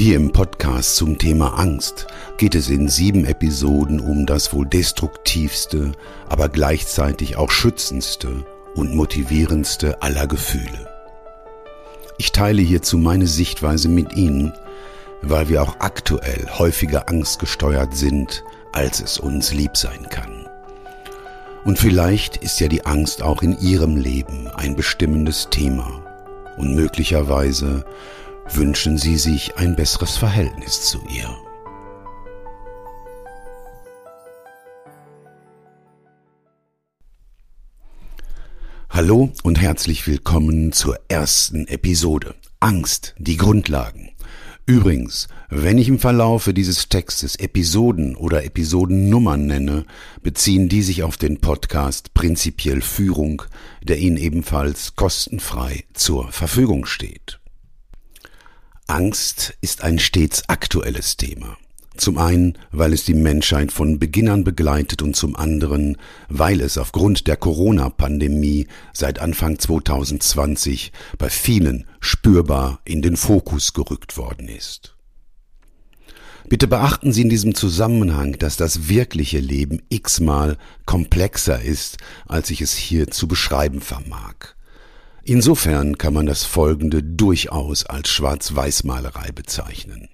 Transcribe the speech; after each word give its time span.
Hier 0.00 0.16
im 0.16 0.32
Podcast 0.32 0.96
zum 0.96 1.18
Thema 1.18 1.58
Angst 1.58 2.06
geht 2.38 2.54
es 2.54 2.70
in 2.70 2.88
sieben 2.88 3.26
Episoden 3.26 4.00
um 4.00 4.24
das 4.24 4.54
wohl 4.54 4.64
destruktivste, 4.64 5.92
aber 6.26 6.48
gleichzeitig 6.48 7.36
auch 7.36 7.50
schützendste 7.50 8.46
und 8.74 8.94
motivierendste 8.94 10.00
aller 10.00 10.26
Gefühle. 10.26 10.88
Ich 12.16 12.32
teile 12.32 12.62
hierzu 12.62 12.96
meine 12.96 13.26
Sichtweise 13.26 13.90
mit 13.90 14.16
Ihnen, 14.16 14.54
weil 15.20 15.50
wir 15.50 15.62
auch 15.62 15.80
aktuell 15.80 16.48
häufiger 16.48 17.10
angstgesteuert 17.10 17.94
sind, 17.94 18.42
als 18.72 19.02
es 19.02 19.18
uns 19.18 19.52
lieb 19.52 19.76
sein 19.76 20.08
kann. 20.08 20.48
Und 21.66 21.78
vielleicht 21.78 22.38
ist 22.38 22.58
ja 22.58 22.68
die 22.68 22.86
Angst 22.86 23.22
auch 23.22 23.42
in 23.42 23.60
Ihrem 23.60 23.98
Leben 23.98 24.48
ein 24.48 24.76
bestimmendes 24.76 25.48
Thema 25.50 26.02
und 26.56 26.74
möglicherweise 26.74 27.84
wünschen 28.56 28.98
Sie 28.98 29.16
sich 29.16 29.56
ein 29.56 29.76
besseres 29.76 30.16
Verhältnis 30.16 30.82
zu 30.82 31.00
ihr. 31.08 31.36
Hallo 38.88 39.30
und 39.44 39.60
herzlich 39.60 40.06
willkommen 40.06 40.72
zur 40.72 40.98
ersten 41.08 41.68
Episode. 41.68 42.34
Angst, 42.58 43.14
die 43.18 43.36
Grundlagen. 43.36 44.10
Übrigens, 44.66 45.28
wenn 45.48 45.78
ich 45.78 45.88
im 45.88 45.98
Verlaufe 45.98 46.52
dieses 46.52 46.88
Textes 46.88 47.36
Episoden 47.36 48.14
oder 48.14 48.44
Episodennummern 48.44 49.46
nenne, 49.46 49.84
beziehen 50.22 50.68
die 50.68 50.82
sich 50.82 51.02
auf 51.02 51.16
den 51.16 51.40
Podcast 51.40 52.14
Prinzipiell 52.14 52.80
Führung, 52.82 53.42
der 53.82 53.98
Ihnen 53.98 54.16
ebenfalls 54.16 54.94
kostenfrei 54.96 55.84
zur 55.94 56.30
Verfügung 56.30 56.86
steht. 56.86 57.39
Angst 58.90 59.54
ist 59.60 59.84
ein 59.84 60.00
stets 60.00 60.48
aktuelles 60.48 61.16
Thema. 61.16 61.56
Zum 61.96 62.18
einen, 62.18 62.58
weil 62.72 62.92
es 62.92 63.04
die 63.04 63.14
Menschheit 63.14 63.70
von 63.70 64.00
Beginn 64.00 64.28
an 64.28 64.42
begleitet 64.42 65.00
und 65.00 65.14
zum 65.14 65.36
anderen, 65.36 65.96
weil 66.28 66.60
es 66.60 66.76
aufgrund 66.76 67.28
der 67.28 67.36
Corona-Pandemie 67.36 68.66
seit 68.92 69.20
Anfang 69.20 69.60
2020 69.60 70.90
bei 71.18 71.30
vielen 71.30 71.86
spürbar 72.00 72.80
in 72.84 73.00
den 73.00 73.16
Fokus 73.16 73.74
gerückt 73.74 74.16
worden 74.16 74.48
ist. 74.48 74.96
Bitte 76.48 76.66
beachten 76.66 77.12
Sie 77.12 77.22
in 77.22 77.30
diesem 77.30 77.54
Zusammenhang, 77.54 78.38
dass 78.40 78.56
das 78.56 78.88
wirkliche 78.88 79.38
Leben 79.38 79.82
x-mal 79.88 80.58
komplexer 80.84 81.62
ist, 81.62 81.98
als 82.26 82.50
ich 82.50 82.60
es 82.60 82.74
hier 82.74 83.08
zu 83.08 83.28
beschreiben 83.28 83.80
vermag. 83.80 84.56
Insofern 85.30 85.96
kann 85.96 86.12
man 86.12 86.26
das 86.26 86.42
Folgende 86.42 87.04
durchaus 87.04 87.86
als 87.86 88.08
Schwarz-Weiß-Malerei 88.08 89.30
bezeichnen. 89.30 90.08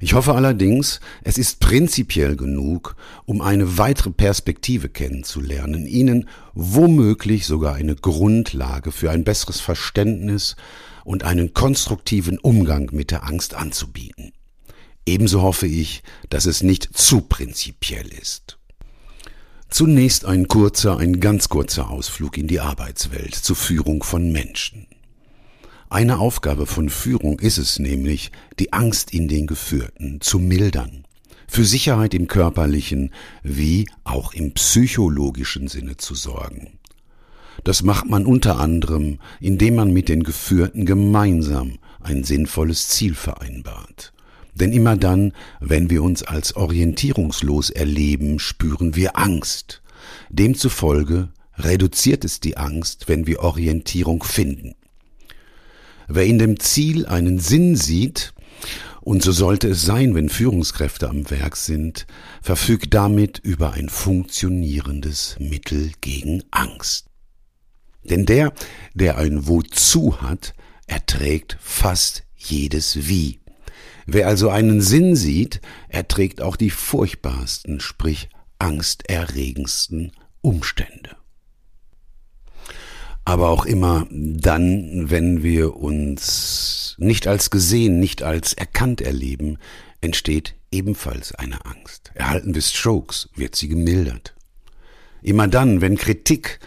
Ich 0.00 0.14
hoffe 0.14 0.34
allerdings, 0.34 1.00
es 1.22 1.36
ist 1.36 1.60
prinzipiell 1.60 2.36
genug, 2.36 2.96
um 3.26 3.42
eine 3.42 3.76
weitere 3.76 4.08
Perspektive 4.08 4.88
kennenzulernen, 4.88 5.84
Ihnen 5.84 6.26
womöglich 6.54 7.44
sogar 7.44 7.74
eine 7.74 7.96
Grundlage 7.96 8.92
für 8.92 9.10
ein 9.10 9.24
besseres 9.24 9.60
Verständnis 9.60 10.56
und 11.04 11.22
einen 11.22 11.52
konstruktiven 11.52 12.38
Umgang 12.38 12.88
mit 12.92 13.10
der 13.10 13.24
Angst 13.24 13.52
anzubieten. 13.52 14.32
Ebenso 15.04 15.42
hoffe 15.42 15.66
ich, 15.66 16.02
dass 16.30 16.46
es 16.46 16.62
nicht 16.62 16.96
zu 16.96 17.20
prinzipiell 17.20 18.06
ist. 18.06 18.56
Zunächst 19.70 20.24
ein 20.24 20.48
kurzer, 20.48 20.98
ein 20.98 21.20
ganz 21.20 21.48
kurzer 21.48 21.90
Ausflug 21.90 22.36
in 22.36 22.48
die 22.48 22.58
Arbeitswelt 22.58 23.36
zur 23.36 23.54
Führung 23.54 24.02
von 24.02 24.32
Menschen. 24.32 24.88
Eine 25.88 26.18
Aufgabe 26.18 26.66
von 26.66 26.88
Führung 26.88 27.38
ist 27.38 27.56
es 27.56 27.78
nämlich, 27.78 28.32
die 28.58 28.72
Angst 28.72 29.14
in 29.14 29.28
den 29.28 29.46
Geführten 29.46 30.20
zu 30.20 30.40
mildern, 30.40 31.04
für 31.46 31.64
Sicherheit 31.64 32.14
im 32.14 32.26
körperlichen 32.26 33.12
wie 33.44 33.88
auch 34.02 34.34
im 34.34 34.52
psychologischen 34.54 35.68
Sinne 35.68 35.96
zu 35.96 36.16
sorgen. 36.16 36.78
Das 37.62 37.84
macht 37.84 38.10
man 38.10 38.26
unter 38.26 38.58
anderem, 38.58 39.20
indem 39.38 39.76
man 39.76 39.92
mit 39.92 40.08
den 40.08 40.24
Geführten 40.24 40.84
gemeinsam 40.84 41.78
ein 42.00 42.24
sinnvolles 42.24 42.88
Ziel 42.88 43.14
vereinbart 43.14 44.12
denn 44.54 44.72
immer 44.72 44.96
dann, 44.96 45.32
wenn 45.60 45.90
wir 45.90 46.02
uns 46.02 46.22
als 46.22 46.56
orientierungslos 46.56 47.70
erleben, 47.70 48.38
spüren 48.38 48.96
wir 48.96 49.18
Angst. 49.18 49.82
Demzufolge 50.30 51.28
reduziert 51.56 52.24
es 52.24 52.40
die 52.40 52.56
Angst, 52.56 53.08
wenn 53.08 53.26
wir 53.26 53.40
Orientierung 53.40 54.22
finden. 54.22 54.74
Wer 56.08 56.26
in 56.26 56.38
dem 56.38 56.58
Ziel 56.58 57.06
einen 57.06 57.38
Sinn 57.38 57.76
sieht, 57.76 58.32
und 59.02 59.22
so 59.22 59.32
sollte 59.32 59.68
es 59.68 59.82
sein, 59.82 60.14
wenn 60.14 60.28
Führungskräfte 60.28 61.08
am 61.08 61.30
Werk 61.30 61.56
sind, 61.56 62.06
verfügt 62.42 62.92
damit 62.92 63.38
über 63.38 63.72
ein 63.72 63.88
funktionierendes 63.88 65.36
Mittel 65.38 65.92
gegen 66.00 66.42
Angst. 66.50 67.06
Denn 68.04 68.26
der, 68.26 68.52
der 68.94 69.18
ein 69.18 69.46
Wozu 69.46 70.20
hat, 70.20 70.54
erträgt 70.86 71.56
fast 71.60 72.24
jedes 72.36 73.08
Wie. 73.08 73.40
Wer 74.12 74.26
also 74.26 74.50
einen 74.50 74.80
Sinn 74.80 75.14
sieht, 75.14 75.60
erträgt 75.88 76.42
auch 76.42 76.56
die 76.56 76.70
furchtbarsten, 76.70 77.78
sprich 77.78 78.28
angsterregendsten 78.58 80.10
Umstände. 80.40 81.14
Aber 83.24 83.50
auch 83.50 83.66
immer 83.66 84.08
dann, 84.10 85.10
wenn 85.10 85.44
wir 85.44 85.76
uns 85.76 86.96
nicht 86.98 87.28
als 87.28 87.50
gesehen, 87.50 88.00
nicht 88.00 88.24
als 88.24 88.52
erkannt 88.52 89.00
erleben, 89.00 89.58
entsteht 90.00 90.56
ebenfalls 90.72 91.32
eine 91.36 91.64
Angst. 91.64 92.10
Erhalten 92.14 92.52
wir 92.52 92.62
Strokes, 92.62 93.28
wird 93.36 93.54
sie 93.54 93.68
gemildert. 93.68 94.34
Immer 95.22 95.46
dann, 95.46 95.82
wenn 95.82 95.96
Kritik 95.96 96.58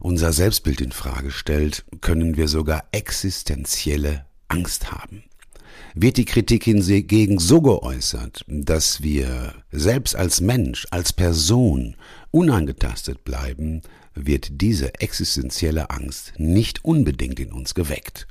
unser 0.00 0.32
Selbstbild 0.32 0.80
in 0.80 0.92
Frage 0.92 1.32
stellt, 1.32 1.84
können 2.00 2.38
wir 2.38 2.48
sogar 2.48 2.84
existenzielle 2.92 4.24
Angst 4.48 4.90
haben 4.90 5.27
wird 6.00 6.16
die 6.16 6.24
Kritik 6.24 6.64
hingegen 6.64 7.40
so 7.40 7.60
geäußert, 7.60 8.44
dass 8.46 9.02
wir 9.02 9.54
selbst 9.72 10.14
als 10.14 10.40
Mensch, 10.40 10.86
als 10.90 11.12
Person 11.12 11.96
unangetastet 12.30 13.24
bleiben, 13.24 13.82
wird 14.14 14.60
diese 14.60 14.94
existenzielle 15.00 15.90
Angst 15.90 16.34
nicht 16.36 16.84
unbedingt 16.84 17.40
in 17.40 17.52
uns 17.52 17.74
geweckt. 17.74 18.28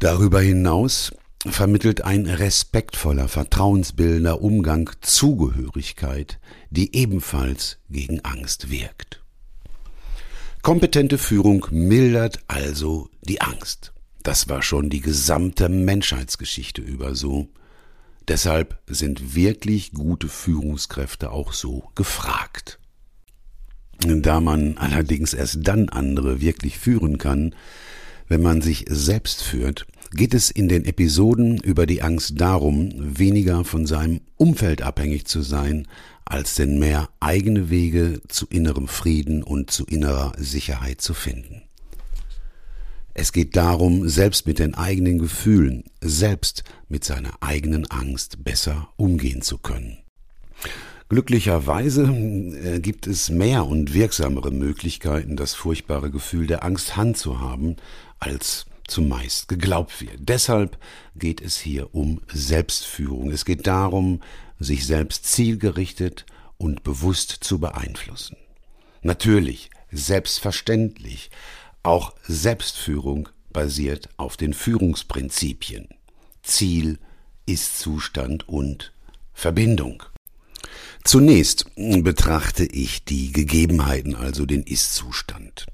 Darüber 0.00 0.40
hinaus 0.40 1.12
vermittelt 1.46 2.02
ein 2.02 2.26
respektvoller, 2.26 3.28
vertrauensbildender 3.28 4.42
Umgang 4.42 4.90
Zugehörigkeit, 5.00 6.40
die 6.70 6.96
ebenfalls 6.96 7.78
gegen 7.88 8.20
Angst 8.24 8.68
wirkt. 8.68 9.22
Kompetente 10.62 11.18
Führung 11.18 11.66
mildert 11.70 12.40
also 12.48 13.08
die 13.22 13.40
Angst. 13.40 13.91
Das 14.22 14.48
war 14.48 14.62
schon 14.62 14.88
die 14.88 15.00
gesamte 15.00 15.68
Menschheitsgeschichte 15.68 16.80
über 16.80 17.14
so. 17.14 17.48
Deshalb 18.28 18.78
sind 18.86 19.34
wirklich 19.34 19.92
gute 19.92 20.28
Führungskräfte 20.28 21.30
auch 21.30 21.52
so 21.52 21.90
gefragt. 21.94 22.78
Da 23.98 24.40
man 24.40 24.78
allerdings 24.78 25.34
erst 25.34 25.58
dann 25.62 25.88
andere 25.88 26.40
wirklich 26.40 26.78
führen 26.78 27.18
kann, 27.18 27.54
wenn 28.28 28.42
man 28.42 28.62
sich 28.62 28.84
selbst 28.88 29.42
führt, 29.42 29.86
geht 30.12 30.34
es 30.34 30.50
in 30.50 30.68
den 30.68 30.84
Episoden 30.84 31.58
über 31.58 31.86
die 31.86 32.02
Angst 32.02 32.40
darum, 32.40 32.92
weniger 32.96 33.64
von 33.64 33.86
seinem 33.86 34.20
Umfeld 34.36 34.82
abhängig 34.82 35.26
zu 35.26 35.42
sein, 35.42 35.88
als 36.24 36.54
denn 36.54 36.78
mehr 36.78 37.08
eigene 37.20 37.70
Wege 37.70 38.20
zu 38.28 38.46
innerem 38.46 38.88
Frieden 38.88 39.42
und 39.42 39.70
zu 39.70 39.84
innerer 39.84 40.32
Sicherheit 40.38 41.00
zu 41.00 41.14
finden. 41.14 41.62
Es 43.14 43.32
geht 43.32 43.56
darum, 43.56 44.08
selbst 44.08 44.46
mit 44.46 44.58
den 44.58 44.74
eigenen 44.74 45.18
Gefühlen, 45.18 45.84
selbst 46.00 46.64
mit 46.88 47.04
seiner 47.04 47.32
eigenen 47.40 47.90
Angst 47.90 48.42
besser 48.44 48.88
umgehen 48.96 49.42
zu 49.42 49.58
können. 49.58 49.98
Glücklicherweise 51.08 52.04
äh, 52.04 52.80
gibt 52.80 53.06
es 53.06 53.28
mehr 53.28 53.66
und 53.66 53.92
wirksamere 53.92 54.50
Möglichkeiten, 54.50 55.36
das 55.36 55.52
furchtbare 55.52 56.10
Gefühl 56.10 56.46
der 56.46 56.64
Angst 56.64 56.96
handzuhaben, 56.96 57.76
als 58.18 58.64
zumeist 58.88 59.48
geglaubt 59.48 60.00
wird. 60.00 60.16
Deshalb 60.20 60.78
geht 61.14 61.42
es 61.42 61.58
hier 61.58 61.94
um 61.94 62.22
Selbstführung. 62.32 63.30
Es 63.30 63.44
geht 63.44 63.66
darum, 63.66 64.22
sich 64.58 64.86
selbst 64.86 65.26
zielgerichtet 65.26 66.24
und 66.56 66.82
bewusst 66.82 67.30
zu 67.40 67.58
beeinflussen. 67.58 68.36
Natürlich, 69.02 69.70
selbstverständlich, 69.90 71.30
auch 71.82 72.14
Selbstführung 72.26 73.28
basiert 73.52 74.08
auf 74.16 74.36
den 74.36 74.54
Führungsprinzipien 74.54 75.88
Ziel, 76.42 76.98
Ist-Zustand 77.46 78.48
und 78.48 78.92
Verbindung. 79.32 80.02
Zunächst 81.04 81.66
betrachte 81.76 82.64
ich 82.64 83.04
die 83.04 83.32
Gegebenheiten, 83.32 84.14
also 84.14 84.46
den 84.46 84.62
Ist-Zustand. 84.62 85.66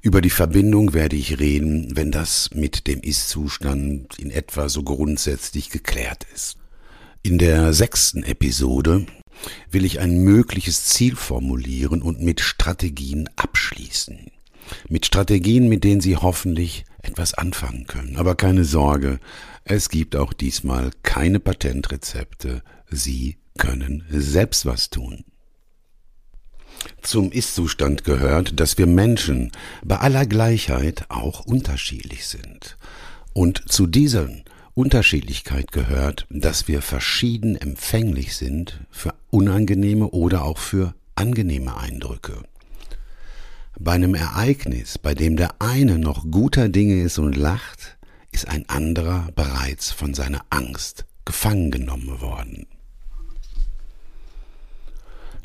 Über 0.00 0.20
die 0.20 0.30
Verbindung 0.30 0.92
werde 0.92 1.16
ich 1.16 1.38
reden, 1.38 1.96
wenn 1.96 2.10
das 2.10 2.50
mit 2.54 2.86
dem 2.86 3.00
Ist-Zustand 3.00 4.18
in 4.18 4.30
etwa 4.30 4.68
so 4.68 4.82
grundsätzlich 4.82 5.70
geklärt 5.70 6.26
ist. 6.34 6.56
In 7.22 7.38
der 7.38 7.72
sechsten 7.72 8.22
Episode 8.22 9.06
will 9.70 9.84
ich 9.84 10.00
ein 10.00 10.18
mögliches 10.18 10.84
Ziel 10.84 11.16
formulieren 11.16 12.02
und 12.02 12.20
mit 12.20 12.40
Strategien 12.40 13.30
abschließen. 13.36 14.30
Mit 14.88 15.06
Strategien, 15.06 15.68
mit 15.68 15.84
denen 15.84 16.00
Sie 16.00 16.16
hoffentlich 16.16 16.84
etwas 17.02 17.34
anfangen 17.34 17.86
können. 17.86 18.16
Aber 18.16 18.34
keine 18.34 18.64
Sorge, 18.64 19.20
es 19.64 19.88
gibt 19.88 20.16
auch 20.16 20.32
diesmal 20.32 20.90
keine 21.02 21.40
Patentrezepte. 21.40 22.62
Sie 22.90 23.38
können 23.58 24.04
selbst 24.10 24.66
was 24.66 24.90
tun. 24.90 25.24
Zum 27.02 27.32
Ist-Zustand 27.32 28.04
gehört, 28.04 28.60
dass 28.60 28.78
wir 28.78 28.86
Menschen 28.86 29.52
bei 29.82 29.96
aller 29.98 30.26
Gleichheit 30.26 31.06
auch 31.08 31.46
unterschiedlich 31.46 32.26
sind. 32.26 32.76
Und 33.32 33.70
zu 33.70 33.86
dieser 33.86 34.28
Unterschiedlichkeit 34.74 35.72
gehört, 35.72 36.26
dass 36.30 36.68
wir 36.68 36.82
verschieden 36.82 37.56
empfänglich 37.56 38.36
sind 38.36 38.80
für 38.90 39.14
unangenehme 39.30 40.08
oder 40.08 40.44
auch 40.44 40.58
für 40.58 40.94
angenehme 41.14 41.76
Eindrücke. 41.76 42.42
Bei 43.78 43.92
einem 43.92 44.14
Ereignis, 44.14 44.98
bei 44.98 45.14
dem 45.14 45.36
der 45.36 45.60
eine 45.60 45.98
noch 45.98 46.30
guter 46.30 46.68
Dinge 46.68 47.02
ist 47.02 47.18
und 47.18 47.36
lacht, 47.36 47.98
ist 48.30 48.48
ein 48.48 48.68
anderer 48.68 49.28
bereits 49.34 49.90
von 49.90 50.14
seiner 50.14 50.42
Angst 50.50 51.06
gefangen 51.24 51.70
genommen 51.70 52.20
worden. 52.20 52.66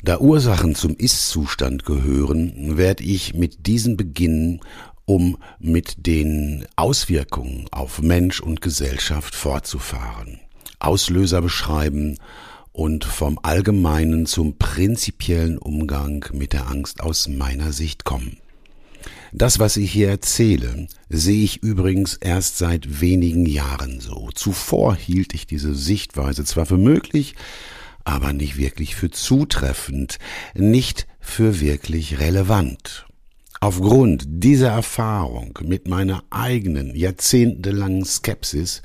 Da 0.02 0.18
Ursachen 0.18 0.74
zum 0.74 0.96
Ist-Zustand 0.96 1.84
gehören, 1.84 2.76
werde 2.78 3.04
ich 3.04 3.34
mit 3.34 3.66
diesen 3.66 3.96
beginnen, 3.96 4.60
um 5.04 5.36
mit 5.58 6.06
den 6.06 6.64
Auswirkungen 6.76 7.66
auf 7.70 8.00
Mensch 8.00 8.40
und 8.40 8.60
Gesellschaft 8.60 9.34
fortzufahren, 9.34 10.40
Auslöser 10.78 11.42
beschreiben 11.42 12.16
und 12.80 13.04
vom 13.04 13.38
allgemeinen 13.42 14.24
zum 14.24 14.56
prinzipiellen 14.56 15.58
Umgang 15.58 16.24
mit 16.32 16.54
der 16.54 16.68
Angst 16.68 17.02
aus 17.02 17.28
meiner 17.28 17.74
Sicht 17.74 18.04
kommen. 18.04 18.38
Das, 19.32 19.58
was 19.58 19.76
ich 19.76 19.92
hier 19.92 20.08
erzähle, 20.08 20.86
sehe 21.10 21.44
ich 21.44 21.62
übrigens 21.62 22.14
erst 22.14 22.56
seit 22.56 23.02
wenigen 23.02 23.44
Jahren 23.44 24.00
so. 24.00 24.30
Zuvor 24.34 24.96
hielt 24.96 25.34
ich 25.34 25.46
diese 25.46 25.74
Sichtweise 25.74 26.42
zwar 26.46 26.64
für 26.64 26.78
möglich, 26.78 27.34
aber 28.04 28.32
nicht 28.32 28.56
wirklich 28.56 28.96
für 28.96 29.10
zutreffend, 29.10 30.18
nicht 30.54 31.06
für 31.20 31.60
wirklich 31.60 32.18
relevant. 32.18 33.04
Aufgrund 33.60 34.24
dieser 34.26 34.70
Erfahrung 34.70 35.58
mit 35.66 35.86
meiner 35.86 36.24
eigenen 36.30 36.96
jahrzehntelangen 36.96 38.06
Skepsis 38.06 38.80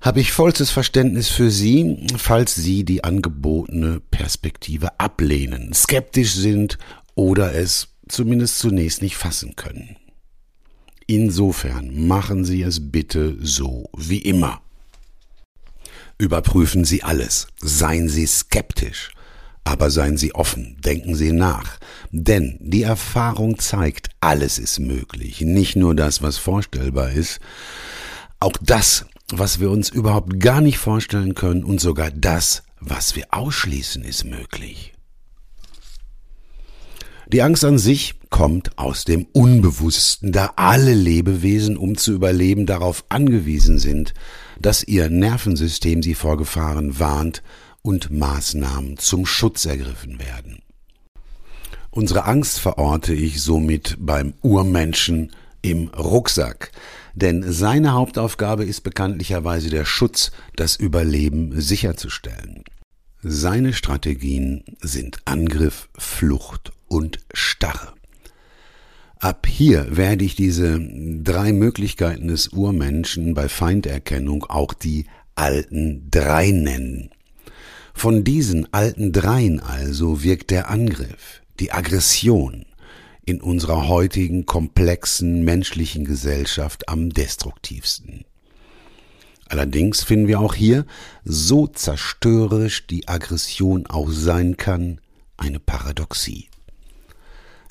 habe 0.00 0.20
ich 0.20 0.32
vollstes 0.32 0.70
Verständnis 0.70 1.28
für 1.28 1.50
Sie, 1.50 2.06
falls 2.16 2.54
Sie 2.54 2.84
die 2.84 3.04
angebotene 3.04 4.00
Perspektive 4.10 4.98
ablehnen, 4.98 5.74
skeptisch 5.74 6.32
sind 6.32 6.78
oder 7.14 7.54
es 7.54 7.88
zumindest 8.08 8.58
zunächst 8.58 9.02
nicht 9.02 9.16
fassen 9.16 9.56
können. 9.56 9.96
Insofern 11.06 12.06
machen 12.06 12.44
Sie 12.44 12.62
es 12.62 12.90
bitte 12.90 13.36
so 13.40 13.90
wie 13.96 14.18
immer. 14.18 14.62
Überprüfen 16.18 16.84
Sie 16.84 17.02
alles, 17.02 17.48
seien 17.60 18.08
Sie 18.08 18.26
skeptisch, 18.26 19.10
aber 19.64 19.90
seien 19.90 20.16
Sie 20.16 20.34
offen, 20.34 20.76
denken 20.80 21.14
Sie 21.14 21.32
nach, 21.32 21.78
denn 22.10 22.58
die 22.60 22.82
Erfahrung 22.82 23.58
zeigt, 23.58 24.08
alles 24.20 24.58
ist 24.58 24.78
möglich, 24.78 25.40
nicht 25.42 25.76
nur 25.76 25.94
das, 25.94 26.22
was 26.22 26.38
vorstellbar 26.38 27.10
ist, 27.10 27.40
auch 28.38 28.54
das, 28.62 29.06
was 29.38 29.60
wir 29.60 29.70
uns 29.70 29.88
überhaupt 29.88 30.40
gar 30.40 30.60
nicht 30.60 30.78
vorstellen 30.78 31.34
können 31.34 31.64
und 31.64 31.80
sogar 31.80 32.10
das, 32.10 32.62
was 32.80 33.16
wir 33.16 33.26
ausschließen, 33.30 34.02
ist 34.02 34.24
möglich. 34.24 34.94
Die 37.32 37.42
Angst 37.42 37.64
an 37.64 37.78
sich 37.78 38.14
kommt 38.28 38.76
aus 38.76 39.04
dem 39.04 39.26
Unbewussten, 39.32 40.32
da 40.32 40.52
alle 40.56 40.94
Lebewesen, 40.94 41.76
um 41.76 41.96
zu 41.96 42.12
überleben, 42.12 42.66
darauf 42.66 43.04
angewiesen 43.08 43.78
sind, 43.78 44.14
dass 44.60 44.82
ihr 44.82 45.10
Nervensystem 45.10 46.02
sie 46.02 46.14
vor 46.14 46.36
Gefahren 46.36 46.98
warnt 46.98 47.42
und 47.82 48.10
Maßnahmen 48.10 48.98
zum 48.98 49.26
Schutz 49.26 49.64
ergriffen 49.64 50.18
werden. 50.18 50.62
Unsere 51.90 52.24
Angst 52.24 52.58
verorte 52.58 53.14
ich 53.14 53.42
somit 53.42 53.96
beim 53.98 54.34
Urmenschen 54.42 55.32
im 55.62 55.88
Rucksack, 55.88 56.70
denn 57.14 57.44
seine 57.52 57.92
Hauptaufgabe 57.92 58.64
ist 58.64 58.82
bekanntlicherweise 58.82 59.70
der 59.70 59.84
Schutz, 59.84 60.30
das 60.56 60.76
Überleben 60.76 61.60
sicherzustellen. 61.60 62.64
Seine 63.22 63.72
Strategien 63.72 64.64
sind 64.80 65.18
Angriff, 65.26 65.88
Flucht 65.98 66.72
und 66.88 67.18
Starre. 67.32 67.92
Ab 69.18 69.46
hier 69.46 69.94
werde 69.94 70.24
ich 70.24 70.34
diese 70.34 70.80
drei 70.80 71.52
Möglichkeiten 71.52 72.28
des 72.28 72.48
Urmenschen 72.48 73.34
bei 73.34 73.50
Feinderkennung 73.50 74.44
auch 74.44 74.72
die 74.72 75.04
alten 75.34 76.10
drei 76.10 76.50
nennen. 76.50 77.10
Von 77.92 78.24
diesen 78.24 78.72
alten 78.72 79.12
dreien 79.12 79.60
also 79.60 80.22
wirkt 80.22 80.50
der 80.50 80.70
Angriff, 80.70 81.42
die 81.58 81.70
Aggression 81.72 82.64
in 83.24 83.40
unserer 83.40 83.88
heutigen 83.88 84.46
komplexen 84.46 85.44
menschlichen 85.44 86.04
Gesellschaft 86.04 86.88
am 86.88 87.10
destruktivsten. 87.10 88.24
Allerdings 89.46 90.04
finden 90.04 90.28
wir 90.28 90.40
auch 90.40 90.54
hier, 90.54 90.86
so 91.24 91.66
zerstörerisch 91.66 92.86
die 92.86 93.08
Aggression 93.08 93.86
auch 93.86 94.10
sein 94.10 94.56
kann, 94.56 95.00
eine 95.36 95.58
Paradoxie. 95.58 96.48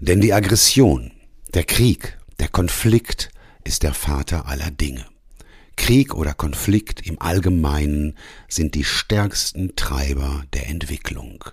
Denn 0.01 0.19
die 0.19 0.33
Aggression, 0.33 1.11
der 1.53 1.63
Krieg, 1.63 2.17
der 2.39 2.49
Konflikt 2.49 3.31
ist 3.63 3.83
der 3.83 3.93
Vater 3.93 4.47
aller 4.47 4.71
Dinge. 4.71 5.05
Krieg 5.77 6.13
oder 6.13 6.33
Konflikt 6.33 7.07
im 7.07 7.21
Allgemeinen 7.21 8.15
sind 8.49 8.75
die 8.75 8.83
stärksten 8.83 9.77
Treiber 9.77 10.43
der 10.53 10.67
Entwicklung. 10.67 11.45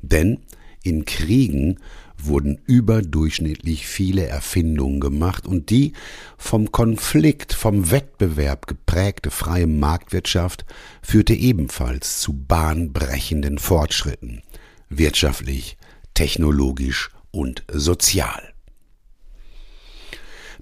Denn 0.00 0.40
in 0.82 1.04
Kriegen 1.04 1.78
wurden 2.26 2.60
überdurchschnittlich 2.66 3.86
viele 3.86 4.26
Erfindungen 4.26 5.00
gemacht 5.00 5.46
und 5.46 5.70
die 5.70 5.92
vom 6.36 6.72
Konflikt, 6.72 7.52
vom 7.52 7.90
Wettbewerb 7.90 8.66
geprägte 8.66 9.30
freie 9.30 9.66
Marktwirtschaft 9.66 10.64
führte 11.02 11.34
ebenfalls 11.34 12.20
zu 12.20 12.32
bahnbrechenden 12.32 13.58
Fortschritten, 13.58 14.42
wirtschaftlich, 14.88 15.76
technologisch 16.14 17.10
und 17.30 17.64
sozial. 17.72 18.54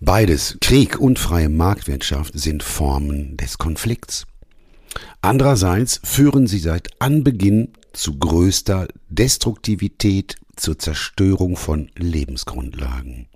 Beides, 0.01 0.59
Krieg 0.61 0.99
und 0.99 1.19
freie 1.19 1.49
Marktwirtschaft, 1.49 2.39
sind 2.39 2.65
Formen 2.65 3.37
des 3.37 3.59
Konflikts. 3.59 4.27
Andererseits 5.21 6.01
führen 6.03 6.49
sie 6.49 6.59
seit 6.59 6.91
Anbeginn 7.01 7.73
zu 7.93 8.19
größter 8.19 8.89
Destruktivität, 9.09 10.37
zur 10.57 10.79
Zerstörung 10.79 11.57
von 11.57 11.91
Lebensgrundlagen. 11.97 13.27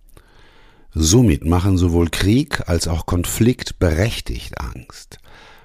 Somit 0.94 1.44
machen 1.44 1.76
sowohl 1.76 2.08
Krieg 2.08 2.68
als 2.68 2.88
auch 2.88 3.06
Konflikt 3.06 3.78
berechtigt 3.78 4.60
Angst. 4.60 5.18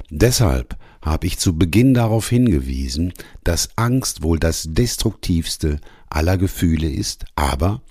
Deshalb 0.10 0.78
habe 1.02 1.26
ich 1.26 1.40
zu 1.40 1.58
Beginn 1.58 1.94
darauf 1.94 2.30
hingewiesen, 2.30 3.14
dass 3.44 3.70
Angst 3.78 4.24
wohl 4.24 4.40
das 4.40 4.68
destruktivste 4.70 5.80
aller 6.10 6.38
Gefühle 6.38 6.90
ist, 6.90 7.26
aber 7.36 7.82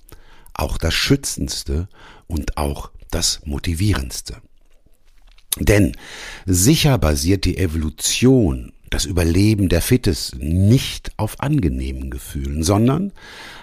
auch 0.53 0.77
das 0.77 0.93
schützendste 0.93 1.89
und 2.27 2.57
auch 2.57 2.91
das 3.09 3.41
Motivierendste. 3.45 4.37
Denn 5.57 5.97
sicher 6.45 6.97
basiert 6.97 7.45
die 7.45 7.57
Evolution, 7.57 8.71
das 8.91 9.05
Überleben 9.05 9.69
der 9.69 9.81
Fittesten 9.81 10.67
nicht 10.67 11.11
auf 11.17 11.39
angenehmen 11.39 12.11
Gefühlen, 12.11 12.61
sondern 12.61 13.13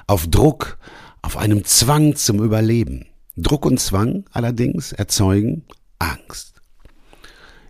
auf 0.09 0.27
Druck, 0.27 0.79
auf 1.23 1.37
einem 1.37 1.65
Zwang 1.65 2.17
zum 2.17 2.43
Überleben. 2.43 3.07
Druck 3.37 3.65
und 3.65 3.79
Zwang 3.79 4.25
allerdings 4.33 4.93
erzeugen 4.93 5.65
Angst. 6.01 6.55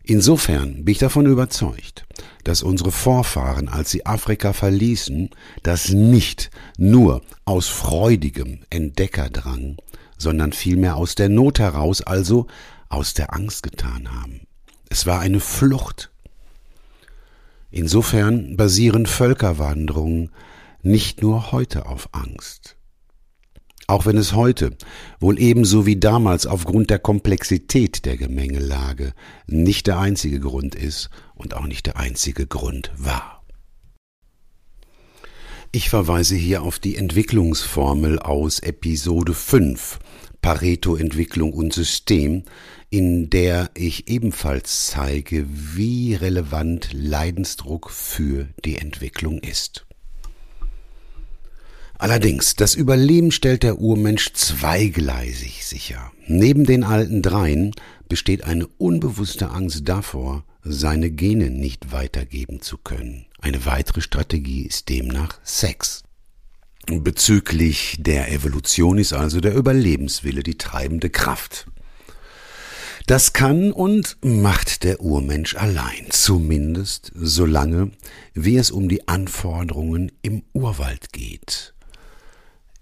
Insofern 0.03 0.85
bin 0.85 0.93
ich 0.93 0.99
davon 0.99 1.27
überzeugt, 1.27 2.07
dass 2.45 2.63
unsere 2.63 2.93
Vorfahren, 2.93 3.69
als 3.69 3.91
sie 3.91 4.07
Afrika 4.07 4.55
verließen, 4.55 5.29
das 5.63 5.91
nicht 5.91 6.51
nur 6.79 7.21
aus 7.45 7.67
freudigem 7.67 8.61
Entdeckerdrang, 8.71 9.77
sondern 10.17 10.53
vielmehr 10.53 10.97
aus 10.97 11.15
der 11.15 11.29
Not 11.29 11.59
heraus, 11.59 12.01
also 12.01 12.47
aus 12.89 13.13
der 13.13 13.35
Angst 13.35 13.65
getan 13.65 14.11
haben. 14.11 14.47
Es 14.89 15.05
war 15.05 15.21
eine 15.21 15.41
Flucht. 15.41 16.11
Insofern 17.71 18.57
basieren 18.57 19.07
Völkerwanderungen 19.07 20.31
nicht 20.83 21.23
nur 21.23 21.53
heute 21.53 21.87
auf 21.87 22.09
Angst. 22.13 22.77
Auch 23.87 24.05
wenn 24.05 24.19
es 24.19 24.35
heute, 24.35 24.77
wohl 25.19 25.41
ebenso 25.41 25.87
wie 25.87 25.97
damals 25.97 26.47
aufgrund 26.47 26.91
der 26.91 26.99
Komplexität 26.99 28.05
der 28.05 28.19
Gemengelage, 28.19 29.15
nicht 29.47 29.87
der 29.87 29.99
einzige 29.99 30.41
Grund 30.41 30.75
ist 30.75 31.09
und 31.35 31.55
auch 31.55 31.67
nicht 31.67 31.87
der 31.87 31.97
einzige 31.97 32.47
Grund 32.47 32.91
war. 32.97 33.43
Ich 35.73 35.91
verweise 35.91 36.35
hier 36.35 36.63
auf 36.63 36.79
die 36.79 36.97
Entwicklungsformel 36.97 38.19
aus 38.19 38.59
Episode 38.61 39.35
5 39.35 39.99
Pareto-Entwicklung 40.41 41.53
und 41.53 41.73
System, 41.73 42.45
in 42.91 43.29
der 43.31 43.71
ich 43.75 44.09
ebenfalls 44.09 44.87
zeige, 44.87 45.47
wie 45.49 46.15
relevant 46.15 46.91
Leidensdruck 46.93 47.91
für 47.91 48.49
die 48.65 48.77
Entwicklung 48.77 49.39
ist. 49.39 49.85
Allerdings, 51.99 52.55
das 52.55 52.77
Überleben 52.77 53.33
stellt 53.33 53.65
der 53.65 53.79
Urmensch 53.79 54.33
zweigleisig 54.33 55.67
sicher. 55.67 56.13
Neben 56.29 56.65
den 56.65 56.85
alten 56.85 57.23
dreien 57.23 57.75
besteht 58.09 58.45
eine 58.45 58.69
unbewusste 58.79 59.51
Angst 59.51 59.89
davor, 59.89 60.45
seine 60.63 61.11
Gene 61.11 61.51
nicht 61.51 61.91
weitergeben 61.91 62.63
zu 62.63 62.79
können. 62.79 63.27
Eine 63.41 63.67
weitere 63.67 64.01
Strategie 64.01 64.63
ist 64.63 64.89
demnach 64.89 65.41
Sex. 65.43 66.05
Bezüglich 66.87 67.97
der 67.99 68.33
Evolution 68.33 68.99
ist 68.99 69.13
also 69.13 69.41
der 69.41 69.55
Überlebenswille 69.55 70.43
die 70.43 70.57
treibende 70.57 71.11
Kraft. 71.11 71.67
Das 73.09 73.33
kann 73.33 73.73
und 73.73 74.19
macht 74.21 74.85
der 74.85 75.01
Urmensch 75.01 75.57
allein, 75.57 76.09
zumindest 76.11 77.11
solange 77.15 77.91
wie 78.35 78.59
es 78.59 78.71
um 78.71 78.91
die 78.91 79.09
Anforderungen 79.09 80.13
im 80.21 80.43
Urwald 80.53 81.15
geht. 81.15 81.73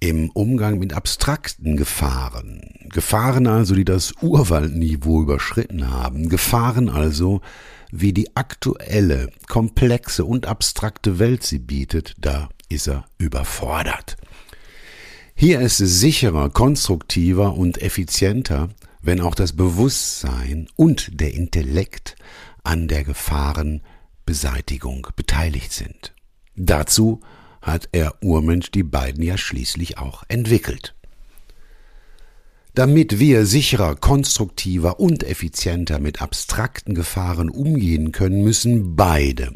Im 0.01 0.31
Umgang 0.31 0.81
mit 0.81 0.95
abstrakten 0.95 1.77
Gefahren, 1.77 2.61
Gefahren 2.89 3.47
also, 3.47 3.77
die 3.77 3.85
das 3.85 4.15
Urwaldniveau 4.21 5.23
überschritten 5.23 5.93
haben, 5.93 6.29
Gefahren 6.29 6.89
also, 6.89 7.41
wie 7.93 8.13
die 8.13 8.35
aktuelle, 8.35 9.31
komplexe 9.47 10.25
und 10.25 10.47
abstrakte 10.47 11.21
Welt 11.21 11.45
sie 11.45 11.61
bietet, 11.61 12.17
da 12.19 12.49
ist 12.69 12.89
er 12.89 13.05
überfordert. 13.19 14.17
Hier 15.37 15.61
ist 15.61 15.81
es 15.81 16.01
sicherer, 16.01 16.51
konstruktiver 16.51 17.55
und 17.55 17.81
effizienter, 17.81 18.71
wenn 19.07 19.21
auch 19.21 19.37
das 19.37 19.53
Bewusstsein 19.53 20.67
und 20.77 21.21
der 21.21 21.33
Intellekt 21.33 22.17
an 22.65 22.89
der 22.89 23.05
Gefahrenbeseitigung 23.05 25.07
beteiligt 25.15 25.71
sind. 25.73 26.13
Dazu 26.57 27.21
hat 27.63 27.89
er 27.93 28.21
Urmensch 28.23 28.73
die 28.73 28.83
beiden 28.83 29.23
ja 29.23 29.39
schließlich 29.39 29.99
auch 29.99 30.25
entwickelt. 30.29 30.95
Damit 32.75 33.19
wir 33.19 33.47
sicherer, 33.47 33.97
konstruktiver 33.97 35.01
und 35.01 35.23
effizienter 35.23 35.99
mit 35.99 36.21
abstrakten 36.21 36.95
Gefahren 36.95 37.49
umgehen 37.49 38.13
können, 38.13 38.45
müssen 38.45 38.97
beide 38.97 39.55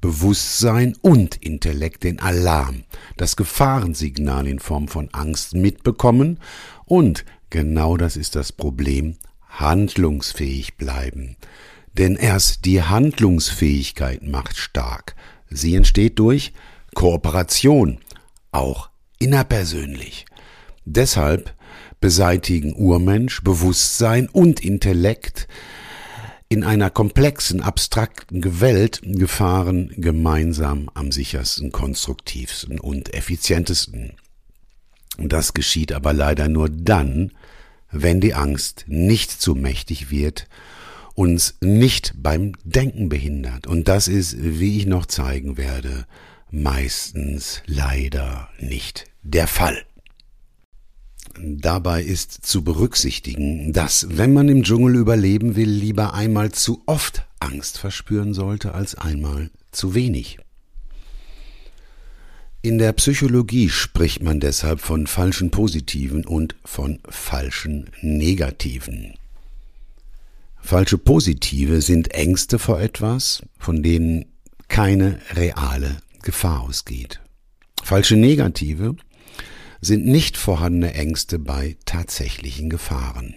Bewusstsein 0.00 0.96
und 1.02 1.36
Intellekt 1.36 2.04
den 2.04 2.18
Alarm, 2.18 2.84
das 3.16 3.36
Gefahrensignal 3.36 4.46
in 4.46 4.58
Form 4.58 4.88
von 4.88 5.10
Angst 5.12 5.54
mitbekommen 5.54 6.38
und 6.86 7.26
genau 7.52 7.98
das 7.98 8.16
ist 8.16 8.34
das 8.34 8.50
Problem, 8.50 9.16
handlungsfähig 9.46 10.76
bleiben. 10.76 11.36
Denn 11.92 12.16
erst 12.16 12.64
die 12.64 12.82
Handlungsfähigkeit 12.82 14.22
macht 14.22 14.56
stark. 14.56 15.14
Sie 15.50 15.76
entsteht 15.76 16.18
durch 16.18 16.54
Kooperation, 16.94 17.98
auch 18.50 18.88
innerpersönlich. 19.18 20.24
Deshalb 20.86 21.54
beseitigen 22.00 22.74
Urmensch, 22.74 23.42
Bewusstsein 23.42 24.28
und 24.30 24.60
Intellekt 24.64 25.46
in 26.48 26.64
einer 26.64 26.88
komplexen, 26.88 27.60
abstrakten 27.60 28.60
Welt 28.60 29.00
Gefahren 29.04 29.92
gemeinsam 29.96 30.90
am 30.94 31.12
sichersten, 31.12 31.70
konstruktivsten 31.70 32.80
und 32.80 33.12
effizientesten. 33.14 34.14
Das 35.18 35.52
geschieht 35.52 35.92
aber 35.92 36.12
leider 36.14 36.48
nur 36.48 36.70
dann, 36.70 37.32
wenn 37.92 38.20
die 38.20 38.34
Angst 38.34 38.84
nicht 38.88 39.30
zu 39.30 39.54
mächtig 39.54 40.10
wird, 40.10 40.48
uns 41.14 41.56
nicht 41.60 42.14
beim 42.16 42.52
Denken 42.64 43.08
behindert. 43.08 43.66
Und 43.66 43.88
das 43.88 44.08
ist, 44.08 44.36
wie 44.38 44.78
ich 44.78 44.86
noch 44.86 45.06
zeigen 45.06 45.56
werde, 45.56 46.06
meistens 46.50 47.62
leider 47.66 48.48
nicht 48.58 49.06
der 49.22 49.46
Fall. 49.46 49.84
Dabei 51.38 52.02
ist 52.02 52.44
zu 52.44 52.62
berücksichtigen, 52.62 53.72
dass, 53.72 54.06
wenn 54.10 54.32
man 54.32 54.48
im 54.48 54.64
Dschungel 54.64 54.96
überleben 54.96 55.56
will, 55.56 55.70
lieber 55.70 56.14
einmal 56.14 56.52
zu 56.52 56.82
oft 56.86 57.26
Angst 57.40 57.78
verspüren 57.78 58.34
sollte 58.34 58.74
als 58.74 58.94
einmal 58.94 59.50
zu 59.70 59.94
wenig. 59.94 60.38
In 62.64 62.78
der 62.78 62.92
Psychologie 62.92 63.68
spricht 63.68 64.22
man 64.22 64.38
deshalb 64.38 64.80
von 64.80 65.08
falschen 65.08 65.50
Positiven 65.50 66.24
und 66.24 66.54
von 66.64 67.00
falschen 67.08 67.90
Negativen. 68.02 69.14
Falsche 70.60 70.96
Positive 70.96 71.82
sind 71.82 72.14
Ängste 72.14 72.60
vor 72.60 72.80
etwas, 72.80 73.42
von 73.58 73.82
denen 73.82 74.26
keine 74.68 75.18
reale 75.34 75.98
Gefahr 76.22 76.60
ausgeht. 76.60 77.20
Falsche 77.82 78.14
Negative 78.14 78.94
sind 79.80 80.06
nicht 80.06 80.36
vorhandene 80.36 80.94
Ängste 80.94 81.40
bei 81.40 81.76
tatsächlichen 81.84 82.70
Gefahren. 82.70 83.34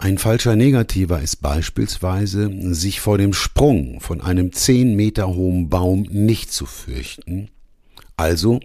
Ein 0.00 0.16
falscher 0.16 0.56
Negativer 0.56 1.20
ist 1.20 1.36
beispielsweise, 1.42 2.50
sich 2.74 3.00
vor 3.00 3.18
dem 3.18 3.34
Sprung 3.34 4.00
von 4.00 4.20
einem 4.20 4.52
zehn 4.52 4.96
Meter 4.96 5.28
hohen 5.28 5.68
Baum 5.68 6.02
nicht 6.10 6.52
zu 6.52 6.64
fürchten, 6.64 7.50
also 8.16 8.60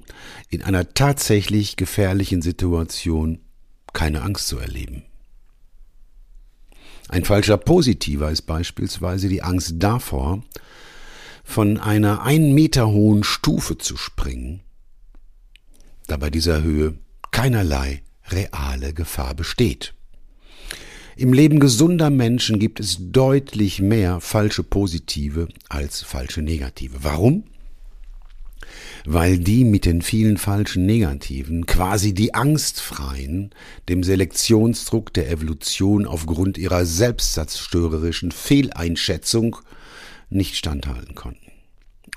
in 0.50 0.62
einer 0.62 0.94
tatsächlich 0.94 1.75
gefährlichen 1.75 2.42
Situation 2.42 3.39
keine 3.92 4.22
Angst 4.22 4.48
zu 4.48 4.58
erleben. 4.58 5.04
Ein 7.10 7.25
falscher 7.25 7.58
Positiver 7.58 8.32
ist 8.32 8.44
beispielsweise 8.44 9.27
die 9.27 9.44
Angst 9.44 9.74
davor, 9.77 10.42
von 11.44 11.77
einer 11.77 12.24
ein 12.24 12.54
Meter 12.54 12.88
hohen 12.88 13.24
Stufe 13.24 13.77
zu 13.77 13.98
springen 13.98 14.62
da 16.08 16.18
bei 16.18 16.30
dieser 16.30 16.62
Höhe 16.62 16.98
keinerlei 17.32 18.04
reale 18.27 18.94
Gefahr 18.94 19.34
besteht. 19.34 19.95
Im 21.18 21.32
Leben 21.32 21.62
gesunder 21.62 22.10
Menschen 22.10 22.60
gibt 22.60 22.82
es 22.82 22.98
deutlich 23.00 23.80
mehr 23.80 24.20
falsche 24.20 24.64
positive 24.64 25.48
als 25.70 26.02
falsche 26.02 26.42
negative. 26.42 26.98
Warum? 27.04 27.46
Weil 29.06 29.38
die 29.38 29.64
mit 29.64 29.86
den 29.86 30.02
vielen 30.02 30.36
falschen 30.38 30.86
negativen, 30.86 31.66
quasi 31.68 32.14
die 32.14 32.34
angstfreien, 32.34 33.52
dem 33.88 34.04
Selektionsdruck 34.04 35.14
der 35.14 35.30
Evolution 35.32 36.06
aufgrund 36.06 36.58
ihrer 36.58 36.86
selbstzerstörerischen 36.86 38.34
Fehleinschätzung 38.34 39.56
nicht 40.30 40.58
standhalten 40.58 41.16
konnten. 41.16 41.52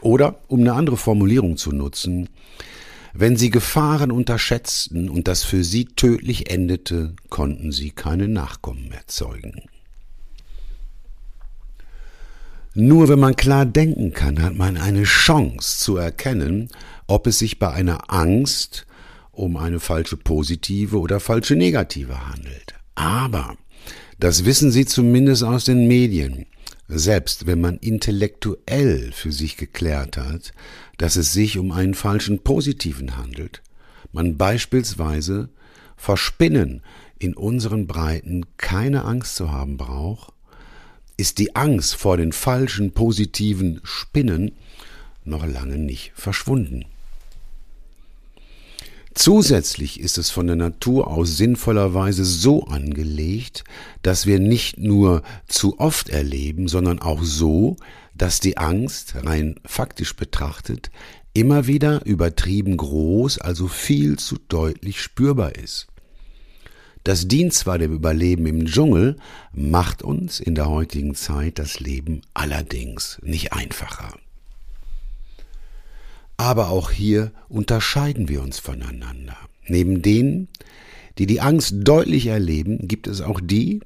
Oder, 0.01 0.41
um 0.49 0.61
eine 0.61 0.73
andere 0.73 0.97
Formulierung 0.97 1.57
zu 1.57 1.71
nutzen, 1.71 2.31
wenn 3.21 3.35
sie 3.35 3.51
Gefahren 3.51 4.13
unterschätzten 4.13 5.11
und 5.11 5.27
das 5.27 5.43
für 5.43 5.65
sie 5.65 5.87
tödlich 5.87 6.53
endete, 6.53 7.17
konnten 7.31 7.73
sie 7.73 7.91
keine 7.91 8.29
Nachkommen 8.29 8.93
erzeugen. 8.93 9.63
Nur 12.75 13.09
wenn 13.09 13.19
man 13.19 13.35
klar 13.35 13.67
denken 13.67 14.13
kann, 14.13 14.41
hat 14.41 14.55
man 14.55 14.77
eine 14.77 15.03
Chance 15.03 15.81
zu 15.81 15.97
erkennen, 15.97 16.69
ob 17.09 17.27
es 17.27 17.41
sich 17.41 17.59
bei 17.59 17.73
einer 17.73 18.13
Angst 18.13 18.87
um 19.33 19.57
eine 19.57 19.81
falsche 19.81 20.17
positive 20.17 21.01
oder 21.01 21.19
falsche 21.19 21.57
negative 21.57 22.29
handelt. 22.29 22.75
Aber, 22.95 23.57
das 24.21 24.45
wissen 24.45 24.71
Sie 24.71 24.87
zumindest 24.87 25.43
aus 25.43 25.65
den 25.65 25.89
Medien, 25.89 26.47
selbst 26.89 27.47
wenn 27.47 27.61
man 27.61 27.77
intellektuell 27.77 29.13
für 29.13 29.31
sich 29.31 29.57
geklärt 29.57 30.17
hat, 30.17 30.53
dass 30.97 31.17
es 31.17 31.33
sich 31.33 31.59
um 31.59 31.71
einen 31.71 31.95
falschen 31.95 32.41
positiven 32.41 33.17
handelt, 33.17 33.63
man 34.13 34.39
beispielsweise 34.39 35.51
vor 35.97 36.17
Spinnen 36.17 36.83
in 37.19 37.35
unseren 37.35 37.87
Breiten 37.87 38.47
keine 38.57 39.05
Angst 39.05 39.37
zu 39.37 39.53
haben 39.53 39.77
braucht, 39.77 40.33
ist 41.17 41.39
die 41.39 41.57
Angst 41.57 41.97
vor 41.97 42.17
den 42.17 42.33
falschen 42.33 42.93
positiven 42.93 43.81
Spinnen 43.83 44.53
noch 45.25 45.45
lange 45.45 45.77
nicht 45.77 46.13
verschwunden. 46.15 46.85
Zusätzlich 49.19 49.99
ist 49.99 50.17
es 50.17 50.31
von 50.31 50.47
der 50.47 50.55
Natur 50.55 51.09
aus 51.09 51.37
sinnvollerweise 51.37 52.25
so 52.25 52.63
angelegt, 52.67 53.65
dass 54.03 54.27
wir 54.27 54.39
nicht 54.39 54.79
nur 54.79 55.25
zu 55.49 55.81
oft 55.81 56.09
erleben, 56.09 56.69
sondern 56.69 57.01
auch 57.01 57.25
so, 57.25 57.75
dass 58.15 58.39
die 58.39 58.59
Angst, 58.59 59.17
rein 59.17 59.57
faktisch 59.65 60.15
betrachtet, 60.15 60.93
immer 61.35 61.67
wieder 61.67 62.07
übertrieben 62.07 62.77
groß, 62.77 63.39
also 63.39 63.67
viel 63.67 64.21
zu 64.21 64.37
deutlich 64.49 65.03
spürbar 65.03 65.57
ist. 65.57 65.89
Das 67.03 67.27
dient 67.27 67.55
zwar 67.55 67.79
dem 67.79 67.93
Überleben 67.93 68.47
im 68.47 68.67
Dschungel, 68.67 69.17
macht 69.53 70.05
uns 70.05 70.39
in 70.39 70.55
der 70.55 70.69
heutigen 70.69 71.17
Zeit 71.17 71.59
das 71.59 71.81
Leben 71.81 72.21
allerdings 72.35 73.19
nicht 73.25 73.53
einfacher. 73.53 74.15
Aber 76.39 76.71
auch 76.71 76.91
hier 76.91 77.33
unterscheiden 77.49 78.29
wir 78.29 78.41
uns 78.43 78.59
voneinander. 78.59 79.37
Neben 79.67 80.01
denen, 80.01 80.49
die 81.19 81.27
die 81.27 81.41
Angst 81.41 81.75
deutlich 81.79 82.29
erleben, 82.29 82.89
gibt 82.89 83.09
es 83.09 83.21
auch 83.21 83.41
die, 83.43 83.81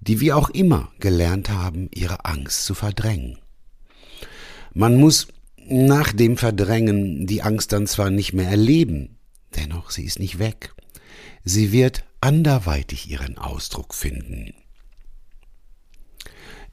die 0.00 0.20
wie 0.20 0.32
auch 0.32 0.50
immer 0.50 0.92
gelernt 1.00 1.48
haben, 1.48 1.88
ihre 1.94 2.24
Angst 2.24 2.66
zu 2.66 2.74
verdrängen. 2.74 3.38
Man 4.74 4.98
muss 4.98 5.28
nach 5.66 6.12
dem 6.12 6.36
Verdrängen 6.36 7.26
die 7.26 7.42
Angst 7.42 7.72
dann 7.72 7.86
zwar 7.86 8.10
nicht 8.10 8.32
mehr 8.32 8.48
erleben, 8.48 9.16
dennoch 9.56 9.90
sie 9.90 10.02
ist 10.04 10.18
nicht 10.18 10.38
weg. 10.38 10.74
Sie 11.44 11.72
wird 11.72 12.04
anderweitig 12.20 13.08
ihren 13.08 13.38
Ausdruck 13.38 13.94
finden. 13.94 14.52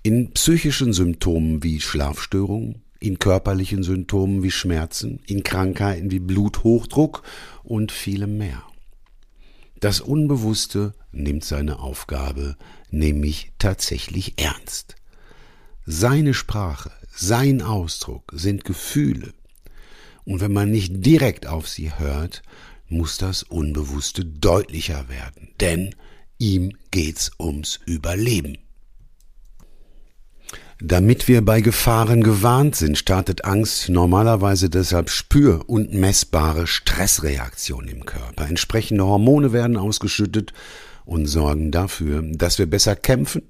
In 0.01 0.31
psychischen 0.31 0.93
Symptomen 0.93 1.61
wie 1.61 1.79
Schlafstörungen, 1.79 2.81
in 3.01 3.19
körperlichen 3.19 3.83
Symptomen 3.83 4.43
wie 4.43 4.51
Schmerzen, 4.51 5.19
in 5.25 5.43
Krankheiten 5.43 6.11
wie 6.11 6.19
Bluthochdruck 6.19 7.23
und 7.63 7.91
vielem 7.91 8.37
mehr. 8.37 8.63
Das 9.79 9.99
Unbewusste 9.99 10.93
nimmt 11.11 11.43
seine 11.43 11.79
Aufgabe 11.79 12.55
nämlich 12.91 13.51
tatsächlich 13.57 14.39
ernst. 14.39 14.95
Seine 15.85 16.35
Sprache, 16.35 16.91
sein 17.09 17.63
Ausdruck 17.63 18.31
sind 18.35 18.63
Gefühle. 18.65 19.33
Und 20.23 20.39
wenn 20.39 20.53
man 20.53 20.69
nicht 20.69 21.03
direkt 21.03 21.47
auf 21.47 21.67
sie 21.67 21.97
hört, 21.97 22.43
muss 22.87 23.17
das 23.17 23.41
Unbewusste 23.41 24.23
deutlicher 24.23 25.09
werden, 25.09 25.49
denn 25.59 25.95
ihm 26.37 26.77
geht's 26.91 27.31
ums 27.39 27.79
Überleben. 27.87 28.59
Damit 30.83 31.27
wir 31.27 31.45
bei 31.45 31.61
Gefahren 31.61 32.23
gewarnt 32.23 32.75
sind, 32.75 32.97
startet 32.97 33.45
Angst 33.45 33.87
normalerweise 33.89 34.67
deshalb 34.67 35.11
spür- 35.11 35.69
und 35.69 35.93
messbare 35.93 36.65
Stressreaktionen 36.65 37.87
im 37.87 38.03
Körper. 38.03 38.47
Entsprechende 38.47 39.05
Hormone 39.05 39.53
werden 39.53 39.77
ausgeschüttet 39.77 40.53
und 41.05 41.27
sorgen 41.27 41.69
dafür, 41.69 42.23
dass 42.23 42.57
wir 42.57 42.65
besser 42.65 42.95
kämpfen, 42.95 43.43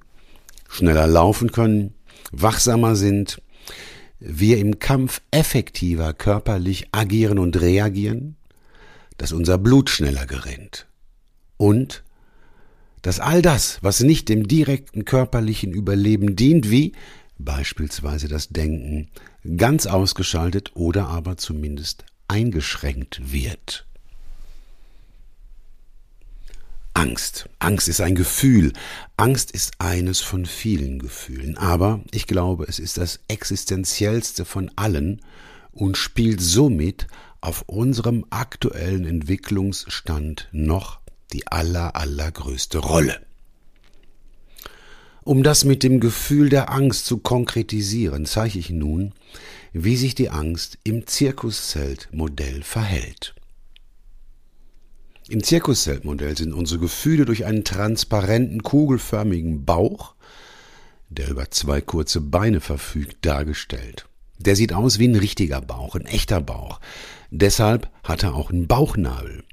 schneller 0.68 1.06
laufen 1.06 1.52
können, 1.52 1.94
wachsamer 2.32 2.96
sind, 2.96 3.40
wir 4.20 4.58
im 4.58 4.78
Kampf 4.78 5.22
effektiver 5.30 6.12
körperlich 6.12 6.88
agieren 6.92 7.38
und 7.38 7.58
reagieren, 7.58 8.36
dass 9.16 9.32
unser 9.32 9.56
Blut 9.56 9.88
schneller 9.88 10.26
gerinnt 10.26 10.86
und 11.56 12.04
dass 13.00 13.18
all 13.18 13.42
das, 13.42 13.78
was 13.80 14.00
nicht 14.00 14.28
dem 14.28 14.46
direkten 14.46 15.04
körperlichen 15.04 15.72
Überleben 15.72 16.36
dient, 16.36 16.70
wie 16.70 16.92
beispielsweise 17.44 18.28
das 18.28 18.48
Denken, 18.48 19.08
ganz 19.56 19.86
ausgeschaltet 19.86 20.72
oder 20.74 21.08
aber 21.08 21.36
zumindest 21.36 22.04
eingeschränkt 22.28 23.32
wird. 23.32 23.86
Angst. 26.94 27.48
Angst 27.58 27.88
ist 27.88 28.00
ein 28.00 28.14
Gefühl. 28.14 28.72
Angst 29.16 29.50
ist 29.50 29.72
eines 29.78 30.20
von 30.20 30.46
vielen 30.46 30.98
Gefühlen. 30.98 31.56
Aber 31.56 32.00
ich 32.10 32.26
glaube, 32.26 32.66
es 32.68 32.78
ist 32.78 32.98
das 32.98 33.20
existenziellste 33.28 34.44
von 34.44 34.70
allen 34.76 35.22
und 35.72 35.96
spielt 35.96 36.40
somit 36.40 37.06
auf 37.40 37.62
unserem 37.66 38.24
aktuellen 38.30 39.04
Entwicklungsstand 39.04 40.48
noch 40.52 41.00
die 41.32 41.46
aller, 41.46 41.96
allergrößte 41.96 42.78
Rolle. 42.78 43.20
Um 45.24 45.44
das 45.44 45.64
mit 45.64 45.84
dem 45.84 46.00
Gefühl 46.00 46.48
der 46.48 46.72
Angst 46.72 47.06
zu 47.06 47.18
konkretisieren, 47.18 48.26
zeige 48.26 48.58
ich 48.58 48.70
nun, 48.70 49.12
wie 49.72 49.96
sich 49.96 50.14
die 50.14 50.30
Angst 50.30 50.78
im 50.82 51.06
Zirkuszeltmodell 51.06 52.62
verhält. 52.62 53.34
Im 55.28 55.42
Zirkuszeltmodell 55.42 56.36
sind 56.36 56.52
unsere 56.52 56.80
Gefühle 56.80 57.24
durch 57.24 57.44
einen 57.46 57.62
transparenten, 57.64 58.64
kugelförmigen 58.64 59.64
Bauch, 59.64 60.14
der 61.08 61.28
über 61.30 61.50
zwei 61.50 61.80
kurze 61.80 62.20
Beine 62.20 62.60
verfügt, 62.60 63.24
dargestellt. 63.24 64.06
Der 64.38 64.56
sieht 64.56 64.72
aus 64.72 64.98
wie 64.98 65.06
ein 65.06 65.14
richtiger 65.14 65.60
Bauch, 65.60 65.94
ein 65.94 66.06
echter 66.06 66.40
Bauch. 66.40 66.80
Deshalb 67.30 67.88
hat 68.02 68.24
er 68.24 68.34
auch 68.34 68.50
einen 68.50 68.66
Bauchnabel. 68.66 69.44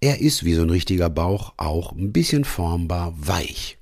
Er 0.00 0.20
ist 0.20 0.44
wie 0.44 0.54
so 0.54 0.62
ein 0.62 0.70
richtiger 0.70 1.10
Bauch 1.10 1.52
auch 1.58 1.92
ein 1.92 2.12
bisschen 2.12 2.44
formbar 2.44 3.14
weich. 3.16 3.76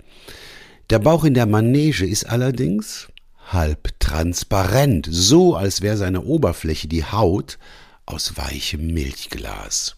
Der 0.93 0.99
Bauch 0.99 1.25
in 1.25 1.33
der 1.33 1.47
Manege 1.47 2.05
ist 2.07 2.29
allerdings 2.29 3.09
halb 3.47 3.99
transparent, 3.99 5.09
so 5.11 5.57
als 5.57 5.81
wäre 5.81 5.97
seine 5.97 6.21
Oberfläche 6.21 6.87
die 6.87 7.03
Haut 7.03 7.59
aus 8.05 8.37
weichem 8.37 8.89
Milchglas. 8.89 9.97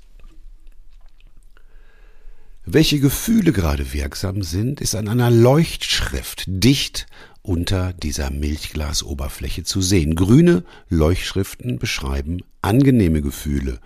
Welche 2.65 3.01
Gefühle 3.01 3.53
gerade 3.53 3.93
wirksam 3.93 4.45
sind, 4.45 4.81
ist 4.81 4.95
an 4.95 5.09
einer 5.09 5.33
Leuchtschrift 5.33 6.45
dicht 6.47 7.09
unter 7.43 7.93
dieser 7.93 8.31
Milchglasoberfläche 8.31 9.65
zu 9.65 9.83
sehen. 9.83 10.15
Grüne 10.15 10.63
Leuchtschriften 10.91 11.81
beschreiben 11.81 12.43
angenehme 12.63 13.21
Gefühle, 13.21 13.81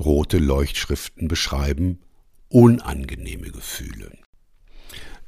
rote 0.00 0.38
Leuchtschriften 0.38 1.28
beschreiben 1.28 1.98
unangenehme 2.48 3.50
Gefühle. 3.50 4.12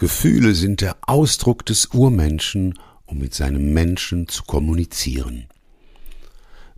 Gefühle 0.01 0.55
sind 0.55 0.81
der 0.81 0.97
Ausdruck 1.03 1.67
des 1.67 1.89
Urmenschen, 1.93 2.79
um 3.05 3.19
mit 3.19 3.35
seinem 3.35 3.75
Menschen 3.75 4.29
zu 4.29 4.45
kommunizieren. 4.45 5.47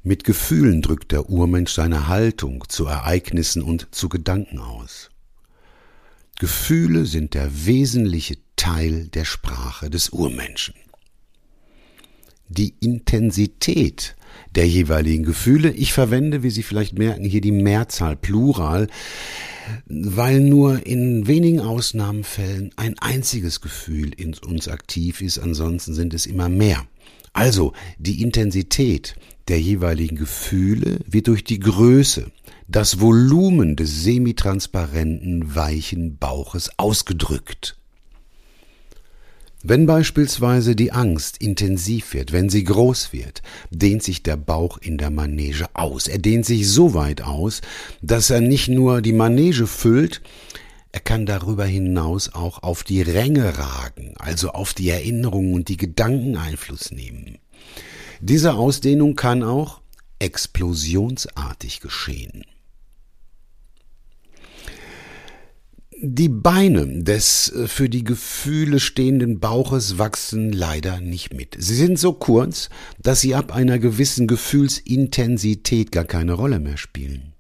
Mit 0.03 0.25
Gefühlen 0.25 0.83
drückt 0.83 1.13
der 1.13 1.31
Urmensch 1.31 1.73
seine 1.73 2.09
Haltung 2.09 2.65
zu 2.69 2.85
Ereignissen 2.87 3.63
und 3.63 3.95
zu 3.95 4.09
Gedanken 4.09 4.59
aus. 4.59 5.11
Gefühle 6.41 7.07
sind 7.07 7.35
der 7.35 7.65
wesentliche 7.65 8.39
Teil 8.57 9.07
der 9.07 9.25
Sprache 9.25 9.89
des 9.89 10.09
Urmenschen. 10.09 10.75
Die 12.49 12.75
Intensität 12.81 14.17
der 14.55 14.67
jeweiligen 14.67 15.25
Gefühle, 15.25 15.71
ich 15.71 15.93
verwende, 15.93 16.43
wie 16.43 16.51
Sie 16.51 16.63
vielleicht 16.63 16.99
merken, 16.99 17.25
hier 17.25 17.41
die 17.41 17.53
Mehrzahl 17.53 18.17
Plural, 18.17 18.89
weil 19.87 20.41
nur 20.41 20.87
in 20.87 21.27
wenigen 21.27 21.61
Ausnahmefällen 21.61 22.71
ein 22.77 22.99
einziges 22.99 23.61
Gefühl 23.61 24.13
in 24.17 24.35
uns 24.35 24.69
aktiv 24.69 25.21
ist, 25.21 25.39
ansonsten 25.39 25.95
sind 25.95 26.15
es 26.15 26.27
immer 26.27 26.49
mehr. 26.49 26.87
Also 27.33 27.73
die 27.99 28.23
Intensität 28.23 29.17
der 29.49 29.61
jeweiligen 29.61 30.17
Gefühle 30.17 30.99
wird 31.07 31.29
durch 31.29 31.45
die 31.45 31.59
Größe, 31.59 32.31
das 32.69 33.01
Volumen 33.01 33.77
des 33.77 34.03
semitransparenten, 34.03 35.55
weichen 35.55 36.19
Bauches 36.19 36.71
ausgedrückt. 36.79 37.77
Wenn 39.65 39.87
beispielsweise 39.87 40.75
die 40.75 40.91
Angst 40.91 41.37
intensiv 41.37 42.15
wird, 42.15 42.33
wenn 42.33 42.49
sie 42.49 42.65
groß 42.65 43.13
wird, 43.13 43.43
dehnt 43.71 44.03
sich 44.03 44.25
der 44.25 44.37
Bauch 44.37 44.79
in 44.79 44.99
der 44.99 45.11
Manege 45.11 45.67
aus. 45.75 46.09
Er 46.09 46.19
dehnt 46.19 46.45
sich 46.45 46.69
so 46.69 46.95
weit 46.95 47.23
aus, 47.23 47.61
dass 48.01 48.31
er 48.31 48.41
nicht 48.41 48.69
nur 48.69 49.03
die 49.03 49.13
Manege 49.13 49.69
füllt, 49.69 50.21
er 50.91 51.01
kann 51.01 51.25
darüber 51.25 51.65
hinaus 51.65 52.35
auch 52.35 52.63
auf 52.63 52.83
die 52.83 53.01
Ränge 53.01 53.57
ragen, 53.57 54.15
also 54.19 54.51
auf 54.51 54.75
die 54.75 54.91
Erinnerungen 54.91 55.55
und 55.55 55.69
die 55.69 55.79
Gedanken 55.79 56.37
Einfluss 56.37 56.91
nehmen. 56.91 57.39
Diese 58.21 58.55
Ausdehnung 58.55 59.17
kann 59.17 59.43
auch 59.43 59.81
explosionsartig 60.19 61.81
geschehen. 61.81 62.45
Die 66.05 66.29
Beine 66.29 67.05
des 67.05 67.53
äh, 67.53 67.69
für 67.69 67.89
die 67.89 68.03
Gefühle 68.03 68.81
stehenden 68.81 69.39
Bauches 69.39 69.99
wachsen 69.99 70.51
leider 70.51 71.01
nicht 71.01 71.33
mit. 71.33 71.55
Sie 71.57 71.77
sind 71.77 71.97
so 71.97 72.13
kurz, 72.13 72.71
dass 73.01 73.21
sie 73.21 73.37
ab 73.37 73.55
einer 73.55 73.79
gewissen 73.79 74.27
Gefühlsintensität 74.27 75.93
gar 75.93 76.03
keine 76.03 76.33
Rolle 76.33 76.59
mehr 76.59 76.77
spielen. 76.77 77.35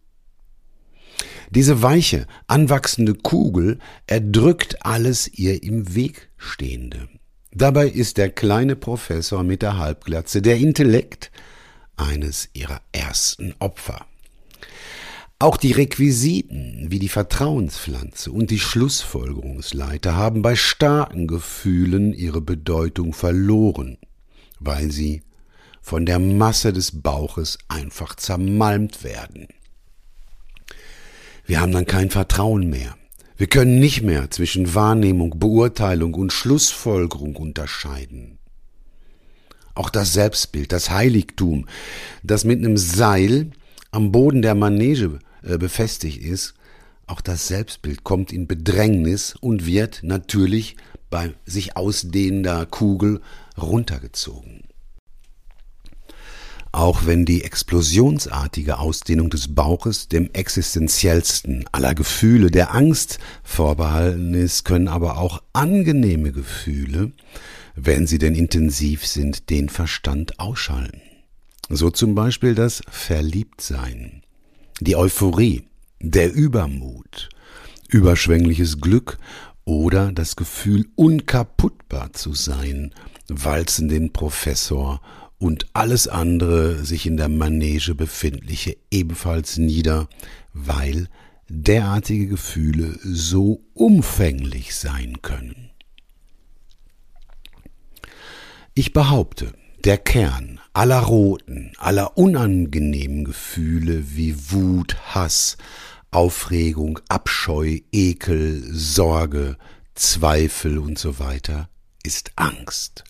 Diese 1.50 1.82
weiche, 1.82 2.28
anwachsende 2.46 3.14
Kugel 3.14 3.80
erdrückt 4.06 4.86
alles 4.86 5.26
ihr 5.26 5.64
im 5.64 5.96
Weg 5.96 6.30
Stehende. 6.36 7.08
Dabei 7.50 7.88
ist 7.88 8.16
der 8.16 8.30
kleine 8.30 8.76
Professor 8.76 9.42
mit 9.42 9.62
der 9.62 9.76
Halbglatze 9.78 10.40
der 10.40 10.58
Intellekt 10.58 11.32
eines 11.96 12.48
ihrer 12.52 12.80
ersten 12.92 13.56
Opfer. 13.58 14.06
Auch 15.42 15.56
die 15.56 15.72
Requisiten 15.72 16.86
wie 16.90 17.00
die 17.00 17.08
Vertrauenspflanze 17.08 18.30
und 18.30 18.52
die 18.52 18.60
Schlussfolgerungsleiter 18.60 20.14
haben 20.14 20.40
bei 20.40 20.54
starken 20.54 21.26
Gefühlen 21.26 22.14
ihre 22.14 22.40
Bedeutung 22.40 23.12
verloren, 23.12 23.98
weil 24.60 24.92
sie 24.92 25.22
von 25.80 26.06
der 26.06 26.20
Masse 26.20 26.72
des 26.72 27.02
Bauches 27.02 27.58
einfach 27.66 28.14
zermalmt 28.14 29.02
werden. 29.02 29.48
Wir 31.44 31.60
haben 31.60 31.72
dann 31.72 31.86
kein 31.86 32.10
Vertrauen 32.10 32.70
mehr. 32.70 32.94
Wir 33.36 33.48
können 33.48 33.80
nicht 33.80 34.02
mehr 34.02 34.30
zwischen 34.30 34.76
Wahrnehmung, 34.76 35.40
Beurteilung 35.40 36.14
und 36.14 36.32
Schlussfolgerung 36.32 37.34
unterscheiden. 37.34 38.38
Auch 39.74 39.90
das 39.90 40.12
Selbstbild, 40.12 40.70
das 40.70 40.90
Heiligtum, 40.90 41.66
das 42.22 42.44
mit 42.44 42.60
einem 42.60 42.76
Seil 42.76 43.50
am 43.90 44.12
Boden 44.12 44.40
der 44.40 44.54
Manege 44.54 45.18
äh, 45.42 45.58
befestigt 45.58 46.22
ist, 46.22 46.54
auch 47.06 47.20
das 47.20 47.48
Selbstbild 47.48 48.04
kommt 48.04 48.32
in 48.32 48.46
Bedrängnis 48.46 49.34
und 49.40 49.66
wird 49.66 50.00
natürlich 50.02 50.76
bei 51.10 51.34
sich 51.44 51.76
ausdehnender 51.76 52.64
Kugel 52.66 53.20
runtergezogen. 53.60 54.64
Auch 56.74 57.04
wenn 57.04 57.26
die 57.26 57.44
explosionsartige 57.44 58.78
Ausdehnung 58.78 59.28
des 59.28 59.54
Bauches 59.54 60.08
dem 60.08 60.30
existenziellsten 60.32 61.66
aller 61.70 61.94
Gefühle 61.94 62.50
der 62.50 62.74
Angst 62.74 63.18
vorbehalten 63.42 64.32
ist, 64.32 64.64
können 64.64 64.88
aber 64.88 65.18
auch 65.18 65.42
angenehme 65.52 66.32
Gefühle, 66.32 67.12
wenn 67.74 68.06
sie 68.06 68.18
denn 68.18 68.34
intensiv 68.34 69.06
sind, 69.06 69.50
den 69.50 69.68
Verstand 69.68 70.40
ausschalten. 70.40 71.02
So 71.68 71.90
zum 71.90 72.14
Beispiel 72.14 72.54
das 72.54 72.82
Verliebtsein, 72.88 74.21
die 74.80 74.96
Euphorie, 74.96 75.64
der 76.00 76.32
Übermut, 76.32 77.28
überschwängliches 77.88 78.80
Glück 78.80 79.18
oder 79.64 80.12
das 80.12 80.36
Gefühl, 80.36 80.86
unkaputtbar 80.96 82.12
zu 82.12 82.34
sein, 82.34 82.94
walzen 83.28 83.88
den 83.88 84.12
Professor 84.12 85.00
und 85.38 85.66
alles 85.72 86.08
andere 86.08 86.84
sich 86.84 87.06
in 87.06 87.16
der 87.16 87.28
Manege 87.28 87.94
befindliche 87.94 88.76
ebenfalls 88.90 89.58
nieder, 89.58 90.08
weil 90.52 91.08
derartige 91.48 92.28
Gefühle 92.28 92.98
so 93.02 93.64
umfänglich 93.74 94.74
sein 94.74 95.20
können. 95.20 95.70
Ich 98.74 98.92
behaupte, 98.92 99.52
der 99.84 99.98
Kern 99.98 100.60
aller 100.72 101.00
roten, 101.00 101.72
aller 101.78 102.16
unangenehmen 102.16 103.24
Gefühle 103.24 104.14
wie 104.14 104.52
Wut, 104.52 104.96
Hass, 105.14 105.56
Aufregung, 106.12 107.00
Abscheu, 107.08 107.80
Ekel, 107.90 108.62
Sorge, 108.72 109.56
Zweifel 109.94 110.78
und 110.78 110.98
so 110.98 111.18
weiter 111.18 111.68
ist 112.04 112.32
Angst. 112.36 113.04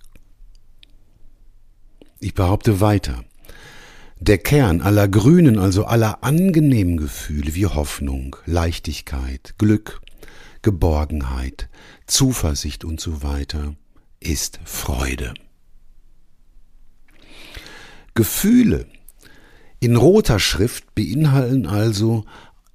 Ich 2.20 2.34
behaupte 2.34 2.80
weiter. 2.80 3.24
Der 4.18 4.38
Kern 4.38 4.80
aller 4.80 5.08
grünen, 5.08 5.58
also 5.58 5.84
aller 5.84 6.22
angenehmen 6.24 6.96
Gefühle 6.96 7.54
wie 7.54 7.66
Hoffnung, 7.66 8.36
Leichtigkeit, 8.46 9.54
Glück, 9.58 10.00
Geborgenheit, 10.62 11.68
Zuversicht 12.06 12.84
und 12.84 13.00
so 13.00 13.22
weiter 13.22 13.74
ist 14.20 14.60
Freude. 14.64 15.34
Gefühle 18.14 18.86
in 19.80 19.96
roter 19.96 20.38
Schrift 20.38 20.94
beinhalten 20.94 21.66
also 21.66 22.24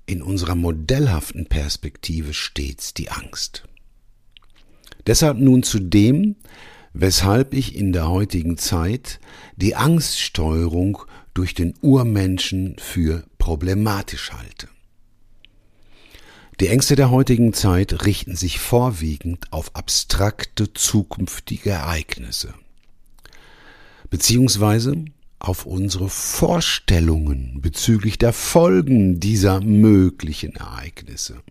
in 0.06 0.22
unserer 0.22 0.56
modellhaften 0.56 1.46
Perspektive 1.46 2.34
stets 2.34 2.94
die 2.94 3.10
Angst. 3.10 3.64
Deshalb 5.06 5.38
nun 5.38 5.64
zu 5.64 5.80
dem, 5.80 6.36
weshalb 6.94 7.54
ich 7.54 7.76
in 7.76 7.94
der 7.94 8.10
heutigen 8.10 8.58
Zeit 8.58 9.20
die 9.56 9.76
Angststeuerung 9.76 11.04
durch 11.34 11.54
den 11.54 11.76
Urmenschen 11.82 12.76
für 12.80 13.24
problematisch 13.38 14.32
halte. 14.34 14.68
Die 16.60 16.68
Ängste 16.68 16.96
der 16.96 17.12
heutigen 17.12 17.54
Zeit 17.54 18.06
richten 18.06 18.36
sich 18.36 18.60
vorwiegend 18.60 19.54
auf 19.54 19.76
abstrakte 19.76 20.74
zukünftige 20.74 21.70
Ereignisse, 21.70 22.54
beziehungsweise 24.10 25.06
auf 25.40 25.66
unsere 25.66 26.10
Vorstellungen 26.10 27.60
bezüglich 27.62 28.18
der 28.18 28.34
Folgen 28.34 29.20
dieser 29.20 29.62
möglichen 29.62 30.56
Ereignisse. 30.56 31.42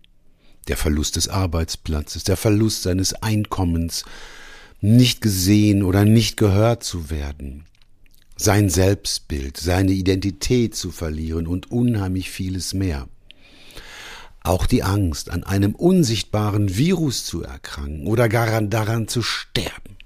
Der 0.67 0.77
Verlust 0.77 1.15
des 1.15 1.29
Arbeitsplatzes, 1.29 2.23
der 2.25 2.37
Verlust 2.37 2.83
seines 2.83 3.13
Einkommens, 3.13 4.03
nicht 4.81 5.21
gesehen 5.21 5.83
oder 5.83 6.05
nicht 6.05 6.37
gehört 6.37 6.83
zu 6.83 7.09
werden, 7.09 7.65
sein 8.35 8.69
Selbstbild, 8.69 9.57
seine 9.57 9.91
Identität 9.91 10.75
zu 10.75 10.91
verlieren 10.91 11.47
und 11.47 11.71
unheimlich 11.71 12.29
vieles 12.29 12.73
mehr. 12.73 13.07
Auch 14.43 14.65
die 14.65 14.83
Angst, 14.83 15.31
an 15.31 15.43
einem 15.43 15.73
unsichtbaren 15.73 16.77
Virus 16.77 17.25
zu 17.25 17.43
erkranken 17.43 18.05
oder 18.05 18.29
gar 18.29 18.61
daran 18.61 19.07
zu 19.07 19.21
sterben. 19.21 19.96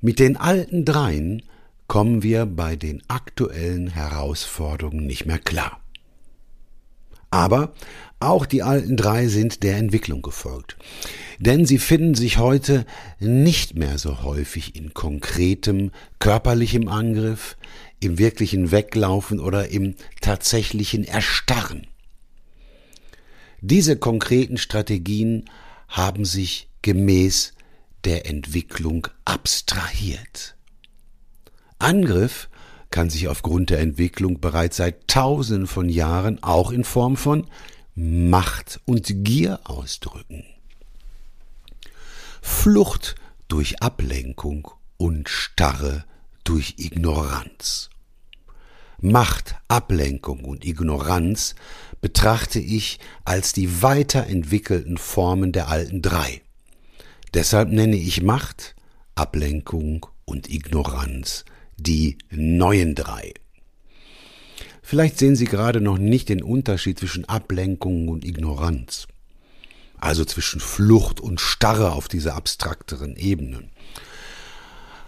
Mit 0.00 0.18
den 0.18 0.36
alten 0.36 0.84
dreien 0.84 1.42
kommen 1.86 2.22
wir 2.22 2.46
bei 2.46 2.76
den 2.76 3.02
aktuellen 3.08 3.88
Herausforderungen 3.88 5.06
nicht 5.06 5.26
mehr 5.26 5.38
klar. 5.38 5.80
Aber 7.30 7.74
auch 8.18 8.46
die 8.46 8.62
alten 8.62 8.96
drei 8.96 9.28
sind 9.28 9.62
der 9.62 9.76
Entwicklung 9.76 10.22
gefolgt. 10.22 10.76
Denn 11.38 11.64
sie 11.66 11.78
finden 11.78 12.14
sich 12.14 12.38
heute 12.38 12.86
nicht 13.18 13.76
mehr 13.76 13.98
so 13.98 14.22
häufig 14.22 14.74
in 14.74 14.94
konkretem 14.94 15.90
körperlichem 16.18 16.88
Angriff, 16.88 17.56
im 18.00 18.18
wirklichen 18.18 18.70
Weglaufen 18.70 19.38
oder 19.38 19.68
im 19.68 19.94
tatsächlichen 20.20 21.04
Erstarren. 21.04 21.86
Diese 23.60 23.96
konkreten 23.96 24.56
Strategien 24.56 25.44
haben 25.88 26.24
sich 26.24 26.68
gemäß 26.82 27.52
der 28.04 28.26
Entwicklung 28.26 29.08
abstrahiert. 29.24 30.56
Angriff 31.78 32.48
kann 32.90 33.08
sich 33.08 33.28
aufgrund 33.28 33.70
der 33.70 33.80
Entwicklung 33.80 34.40
bereits 34.40 34.78
seit 34.78 35.08
tausenden 35.08 35.66
von 35.66 35.88
Jahren 35.88 36.42
auch 36.42 36.72
in 36.72 36.84
Form 36.84 37.16
von 37.16 37.46
Macht 37.94 38.80
und 38.84 39.24
Gier 39.24 39.60
ausdrücken. 39.64 40.44
Flucht 42.42 43.14
durch 43.48 43.82
Ablenkung 43.82 44.70
und 44.96 45.28
Starre 45.28 46.04
durch 46.44 46.74
Ignoranz. 46.78 47.90
Macht, 49.00 49.56
Ablenkung 49.68 50.44
und 50.44 50.64
Ignoranz 50.64 51.54
betrachte 52.00 52.58
ich 52.58 52.98
als 53.24 53.52
die 53.52 53.82
weiterentwickelten 53.82 54.98
Formen 54.98 55.52
der 55.52 55.68
alten 55.68 56.02
drei. 56.02 56.42
Deshalb 57.34 57.70
nenne 57.70 57.96
ich 57.96 58.22
Macht, 58.22 58.74
Ablenkung 59.14 60.06
und 60.24 60.50
Ignoranz 60.50 61.44
die 61.76 62.18
neuen 62.30 62.94
drei. 62.94 63.32
Vielleicht 64.82 65.18
sehen 65.18 65.36
Sie 65.36 65.44
gerade 65.44 65.80
noch 65.80 65.98
nicht 65.98 66.28
den 66.28 66.42
Unterschied 66.42 66.98
zwischen 66.98 67.24
Ablenkung 67.26 68.08
und 68.08 68.24
Ignoranz, 68.24 69.06
also 69.98 70.24
zwischen 70.24 70.60
Flucht 70.60 71.20
und 71.20 71.40
Starre 71.40 71.92
auf 71.92 72.08
dieser 72.08 72.34
abstrakteren 72.34 73.16
Ebene. 73.16 73.62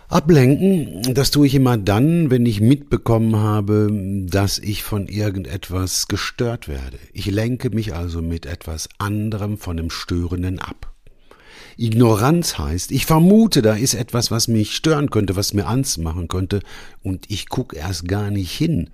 Ablenken, 0.08 1.14
das 1.14 1.30
tue 1.30 1.46
ich 1.46 1.54
immer 1.54 1.78
dann, 1.78 2.30
wenn 2.30 2.46
ich 2.46 2.60
mitbekommen 2.60 3.34
habe, 3.36 3.88
dass 4.26 4.58
ich 4.58 4.82
von 4.82 5.08
irgendetwas 5.08 6.06
gestört 6.06 6.68
werde. 6.68 6.98
Ich 7.14 7.26
lenke 7.26 7.70
mich 7.70 7.94
also 7.94 8.20
mit 8.22 8.46
etwas 8.46 8.88
anderem 8.98 9.56
von 9.56 9.76
dem 9.78 9.90
Störenden 9.90 10.58
ab. 10.58 10.91
Ignoranz 11.76 12.58
heißt, 12.58 12.92
ich 12.92 13.06
vermute, 13.06 13.62
da 13.62 13.74
ist 13.74 13.94
etwas, 13.94 14.30
was 14.30 14.48
mich 14.48 14.74
stören 14.74 15.10
könnte, 15.10 15.36
was 15.36 15.54
mir 15.54 15.66
Angst 15.66 15.98
machen 15.98 16.28
könnte, 16.28 16.60
und 17.02 17.30
ich 17.30 17.48
gucke 17.48 17.76
erst 17.76 18.06
gar 18.06 18.30
nicht 18.30 18.52
hin. 18.52 18.90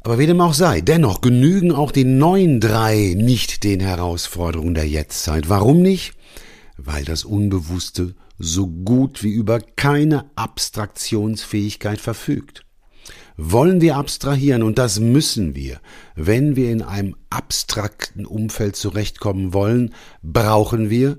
Aber 0.00 0.18
wie 0.18 0.26
dem 0.26 0.40
auch 0.40 0.54
sei, 0.54 0.80
dennoch 0.80 1.20
genügen 1.20 1.72
auch 1.72 1.90
die 1.90 2.04
neuen 2.04 2.60
drei 2.60 3.14
nicht 3.16 3.64
den 3.64 3.80
Herausforderungen 3.80 4.74
der 4.74 4.86
Jetztzeit. 4.86 5.48
Warum 5.48 5.82
nicht? 5.82 6.12
Weil 6.76 7.04
das 7.04 7.24
Unbewusste 7.24 8.14
so 8.38 8.68
gut 8.68 9.22
wie 9.24 9.32
über 9.32 9.60
keine 9.60 10.30
Abstraktionsfähigkeit 10.36 12.00
verfügt 12.00 12.65
wollen 13.36 13.80
wir 13.80 13.96
abstrahieren 13.96 14.62
und 14.62 14.78
das 14.78 15.00
müssen 15.00 15.54
wir. 15.54 15.80
Wenn 16.14 16.56
wir 16.56 16.70
in 16.70 16.82
einem 16.82 17.16
abstrakten 17.30 18.26
Umfeld 18.26 18.76
zurechtkommen 18.76 19.52
wollen, 19.52 19.94
brauchen 20.22 20.90
wir 20.90 21.18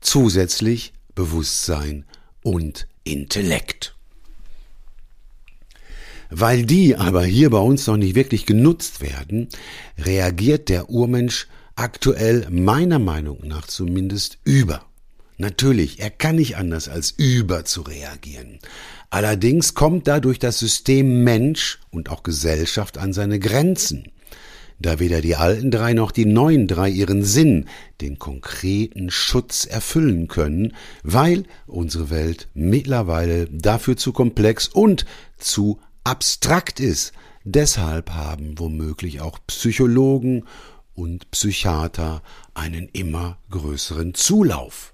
zusätzlich 0.00 0.92
Bewusstsein 1.14 2.04
und 2.42 2.86
Intellekt. 3.04 3.96
Weil 6.30 6.64
die 6.64 6.96
aber 6.96 7.24
hier 7.24 7.50
bei 7.50 7.58
uns 7.58 7.86
noch 7.86 7.96
nicht 7.96 8.14
wirklich 8.14 8.46
genutzt 8.46 9.00
werden, 9.00 9.48
reagiert 9.98 10.68
der 10.68 10.90
Urmensch 10.90 11.46
aktuell 11.76 12.46
meiner 12.50 12.98
Meinung 12.98 13.46
nach 13.46 13.66
zumindest 13.66 14.38
über. 14.44 14.84
Natürlich, 15.36 16.00
er 16.00 16.10
kann 16.10 16.36
nicht 16.36 16.56
anders 16.56 16.88
als 16.88 17.10
über 17.10 17.64
zu 17.64 17.82
reagieren. 17.82 18.60
Allerdings 19.10 19.74
kommt 19.74 20.06
dadurch 20.06 20.38
das 20.38 20.58
System 20.58 21.24
Mensch 21.24 21.80
und 21.90 22.10
auch 22.10 22.22
Gesellschaft 22.22 22.98
an 22.98 23.12
seine 23.12 23.38
Grenzen, 23.38 24.10
da 24.80 24.98
weder 24.98 25.20
die 25.20 25.36
alten 25.36 25.70
drei 25.70 25.92
noch 25.92 26.10
die 26.10 26.26
neuen 26.26 26.66
drei 26.66 26.88
ihren 26.88 27.22
Sinn, 27.24 27.66
den 28.00 28.18
konkreten 28.18 29.10
Schutz 29.10 29.64
erfüllen 29.64 30.28
können, 30.28 30.74
weil 31.02 31.44
unsere 31.66 32.10
Welt 32.10 32.48
mittlerweile 32.54 33.46
dafür 33.46 33.96
zu 33.96 34.12
komplex 34.12 34.68
und 34.68 35.06
zu 35.38 35.80
abstrakt 36.02 36.80
ist. 36.80 37.12
Deshalb 37.44 38.10
haben 38.10 38.58
womöglich 38.58 39.20
auch 39.20 39.38
Psychologen 39.46 40.44
und 40.94 41.30
Psychiater 41.30 42.22
einen 42.54 42.88
immer 42.92 43.38
größeren 43.50 44.14
Zulauf. 44.14 44.93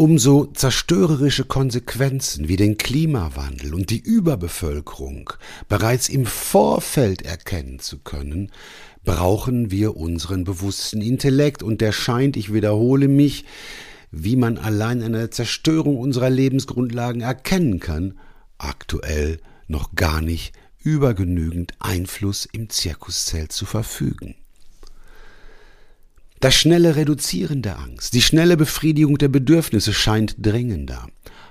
Umso 0.00 0.46
zerstörerische 0.46 1.44
Konsequenzen 1.44 2.48
wie 2.48 2.56
den 2.56 2.78
Klimawandel 2.78 3.74
und 3.74 3.90
die 3.90 4.00
Überbevölkerung 4.00 5.30
bereits 5.68 6.08
im 6.08 6.24
Vorfeld 6.24 7.20
erkennen 7.20 7.80
zu 7.80 7.98
können, 7.98 8.50
brauchen 9.04 9.70
wir 9.70 9.98
unseren 9.98 10.44
bewussten 10.44 11.02
Intellekt 11.02 11.62
und 11.62 11.82
der 11.82 11.92
scheint, 11.92 12.38
ich 12.38 12.50
wiederhole 12.50 13.08
mich, 13.08 13.44
wie 14.10 14.36
man 14.36 14.56
allein 14.56 15.02
eine 15.02 15.28
Zerstörung 15.28 15.98
unserer 15.98 16.30
Lebensgrundlagen 16.30 17.20
erkennen 17.20 17.78
kann, 17.78 18.18
aktuell 18.56 19.38
noch 19.66 19.94
gar 19.96 20.22
nicht 20.22 20.54
über 20.78 21.12
genügend 21.12 21.74
Einfluss 21.78 22.48
im 22.50 22.70
Zirkuszelt 22.70 23.52
zu 23.52 23.66
verfügen. 23.66 24.39
Das 26.40 26.54
schnelle 26.54 26.96
Reduzieren 26.96 27.60
der 27.60 27.78
Angst, 27.78 28.14
die 28.14 28.22
schnelle 28.22 28.56
Befriedigung 28.56 29.18
der 29.18 29.28
Bedürfnisse 29.28 29.92
scheint 29.92 30.36
dringender. 30.38 31.06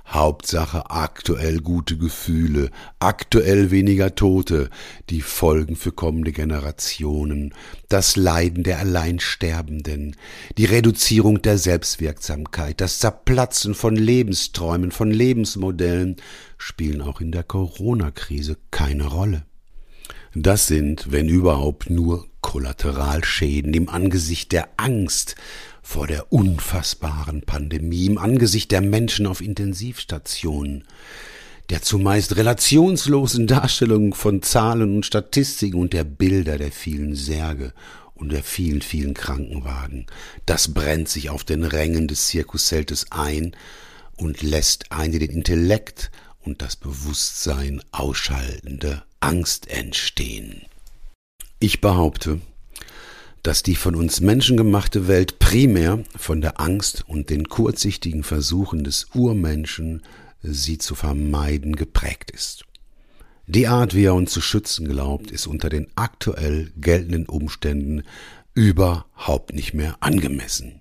Hauptsache 0.07 0.89
aktuell 0.89 1.59
gute 1.59 1.95
Gefühle, 1.95 2.71
aktuell 2.97 3.69
weniger 3.69 4.15
Tote, 4.15 4.71
die 5.11 5.21
Folgen 5.21 5.75
für 5.75 5.91
kommende 5.91 6.31
Generationen, 6.31 7.53
das 7.87 8.15
Leiden 8.15 8.63
der 8.63 8.79
Alleinsterbenden, 8.79 10.15
die 10.57 10.65
Reduzierung 10.65 11.43
der 11.43 11.59
Selbstwirksamkeit, 11.59 12.81
das 12.81 12.97
Zerplatzen 12.97 13.75
von 13.75 13.95
Lebensträumen, 13.95 14.89
von 14.89 15.11
Lebensmodellen 15.11 16.15
spielen 16.57 17.03
auch 17.03 17.21
in 17.21 17.31
der 17.31 17.43
Corona-Krise 17.43 18.57
keine 18.71 19.05
Rolle. 19.05 19.43
Das 20.35 20.67
sind, 20.67 21.11
wenn 21.11 21.27
überhaupt, 21.27 21.89
nur 21.89 22.27
Kollateralschäden 22.41 23.73
im 23.73 23.89
Angesicht 23.89 24.51
der 24.51 24.69
Angst 24.77 25.35
vor 25.81 26.07
der 26.07 26.31
unfassbaren 26.31 27.41
Pandemie, 27.41 28.05
im 28.05 28.17
Angesicht 28.17 28.71
der 28.71 28.81
Menschen 28.81 29.25
auf 29.25 29.41
Intensivstationen, 29.41 30.83
der 31.69 31.81
zumeist 31.81 32.35
relationslosen 32.35 33.47
Darstellung 33.47 34.13
von 34.13 34.41
Zahlen 34.43 34.95
und 34.95 35.05
Statistiken 35.05 35.79
und 35.79 35.93
der 35.93 36.03
Bilder 36.03 36.57
der 36.57 36.71
vielen 36.71 37.15
Särge 37.15 37.73
und 38.13 38.31
der 38.31 38.43
vielen, 38.43 38.81
vielen 38.81 39.13
Krankenwagen. 39.13 40.05
Das 40.45 40.73
brennt 40.73 41.09
sich 41.09 41.29
auf 41.29 41.43
den 41.43 41.63
Rängen 41.63 42.07
des 42.07 42.27
Zirkuszeltes 42.27 43.07
ein 43.11 43.55
und 44.15 44.41
lässt 44.43 44.91
eine 44.91 45.17
den 45.17 45.31
Intellekt 45.31 46.11
und 46.43 46.61
das 46.61 46.75
Bewusstsein 46.75 47.81
ausschaltende 47.91 49.03
Angst 49.19 49.67
entstehen. 49.67 50.63
Ich 51.59 51.81
behaupte, 51.81 52.39
dass 53.43 53.63
die 53.63 53.75
von 53.75 53.95
uns 53.95 54.21
Menschen 54.21 54.57
gemachte 54.57 55.07
Welt 55.07 55.39
primär 55.39 56.03
von 56.15 56.41
der 56.41 56.59
Angst 56.59 57.03
und 57.07 57.29
den 57.29 57.47
kurzsichtigen 57.47 58.23
Versuchen 58.23 58.83
des 58.83 59.07
Urmenschen, 59.13 60.03
sie 60.41 60.77
zu 60.77 60.95
vermeiden, 60.95 61.75
geprägt 61.75 62.31
ist. 62.31 62.65
Die 63.47 63.67
Art, 63.67 63.95
wie 63.95 64.03
er 64.03 64.13
uns 64.13 64.31
zu 64.31 64.41
schützen 64.41 64.87
glaubt, 64.87 65.31
ist 65.31 65.47
unter 65.47 65.69
den 65.69 65.87
aktuell 65.95 66.71
geltenden 66.77 67.25
Umständen 67.25 68.03
überhaupt 68.53 69.53
nicht 69.53 69.73
mehr 69.73 69.97
angemessen. 70.01 70.78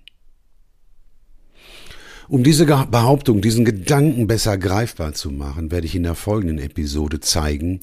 Um 2.29 2.43
diese 2.43 2.67
Behauptung, 2.67 3.41
diesen 3.41 3.65
Gedanken 3.65 4.27
besser 4.27 4.55
greifbar 4.59 5.13
zu 5.13 5.31
machen, 5.31 5.71
werde 5.71 5.87
ich 5.87 5.95
in 5.95 6.03
der 6.03 6.13
folgenden 6.13 6.59
Episode 6.59 7.19
zeigen, 7.21 7.79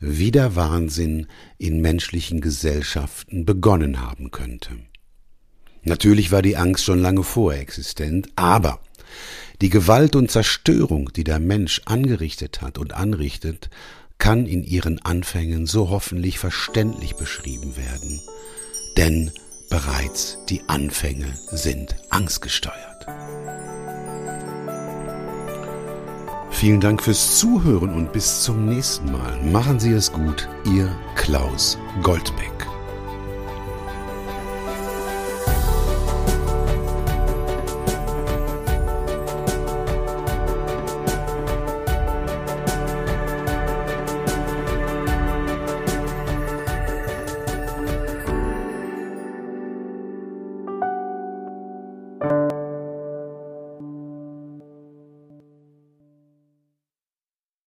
wie 0.00 0.30
der 0.30 0.54
Wahnsinn 0.54 1.28
in 1.56 1.80
menschlichen 1.80 2.42
Gesellschaften 2.42 3.46
begonnen 3.46 4.02
haben 4.02 4.30
könnte. 4.30 4.72
Natürlich 5.82 6.30
war 6.30 6.42
die 6.42 6.58
Angst 6.58 6.84
schon 6.84 7.00
lange 7.00 7.22
vorher 7.22 7.62
existent, 7.62 8.28
aber 8.36 8.80
die 9.62 9.70
Gewalt 9.70 10.14
und 10.14 10.30
Zerstörung, 10.30 11.10
die 11.14 11.24
der 11.24 11.38
Mensch 11.38 11.80
angerichtet 11.86 12.60
hat 12.60 12.76
und 12.76 12.92
anrichtet, 12.92 13.70
kann 14.18 14.44
in 14.44 14.62
ihren 14.62 15.02
Anfängen 15.06 15.64
so 15.64 15.88
hoffentlich 15.88 16.38
verständlich 16.38 17.16
beschrieben 17.16 17.78
werden, 17.78 18.20
denn 18.98 19.30
bereits 19.70 20.36
die 20.50 20.60
Anfänge 20.68 21.32
sind 21.50 21.96
angstgesteuert. 22.10 23.06
Vielen 26.50 26.80
Dank 26.80 27.02
fürs 27.02 27.38
Zuhören 27.38 27.92
und 27.94 28.12
bis 28.12 28.42
zum 28.42 28.66
nächsten 28.66 29.12
Mal. 29.12 29.36
Machen 29.42 29.78
Sie 29.78 29.92
es 29.92 30.12
gut, 30.12 30.48
Ihr 30.64 30.90
Klaus 31.14 31.78
Goldbeck. 32.02 32.75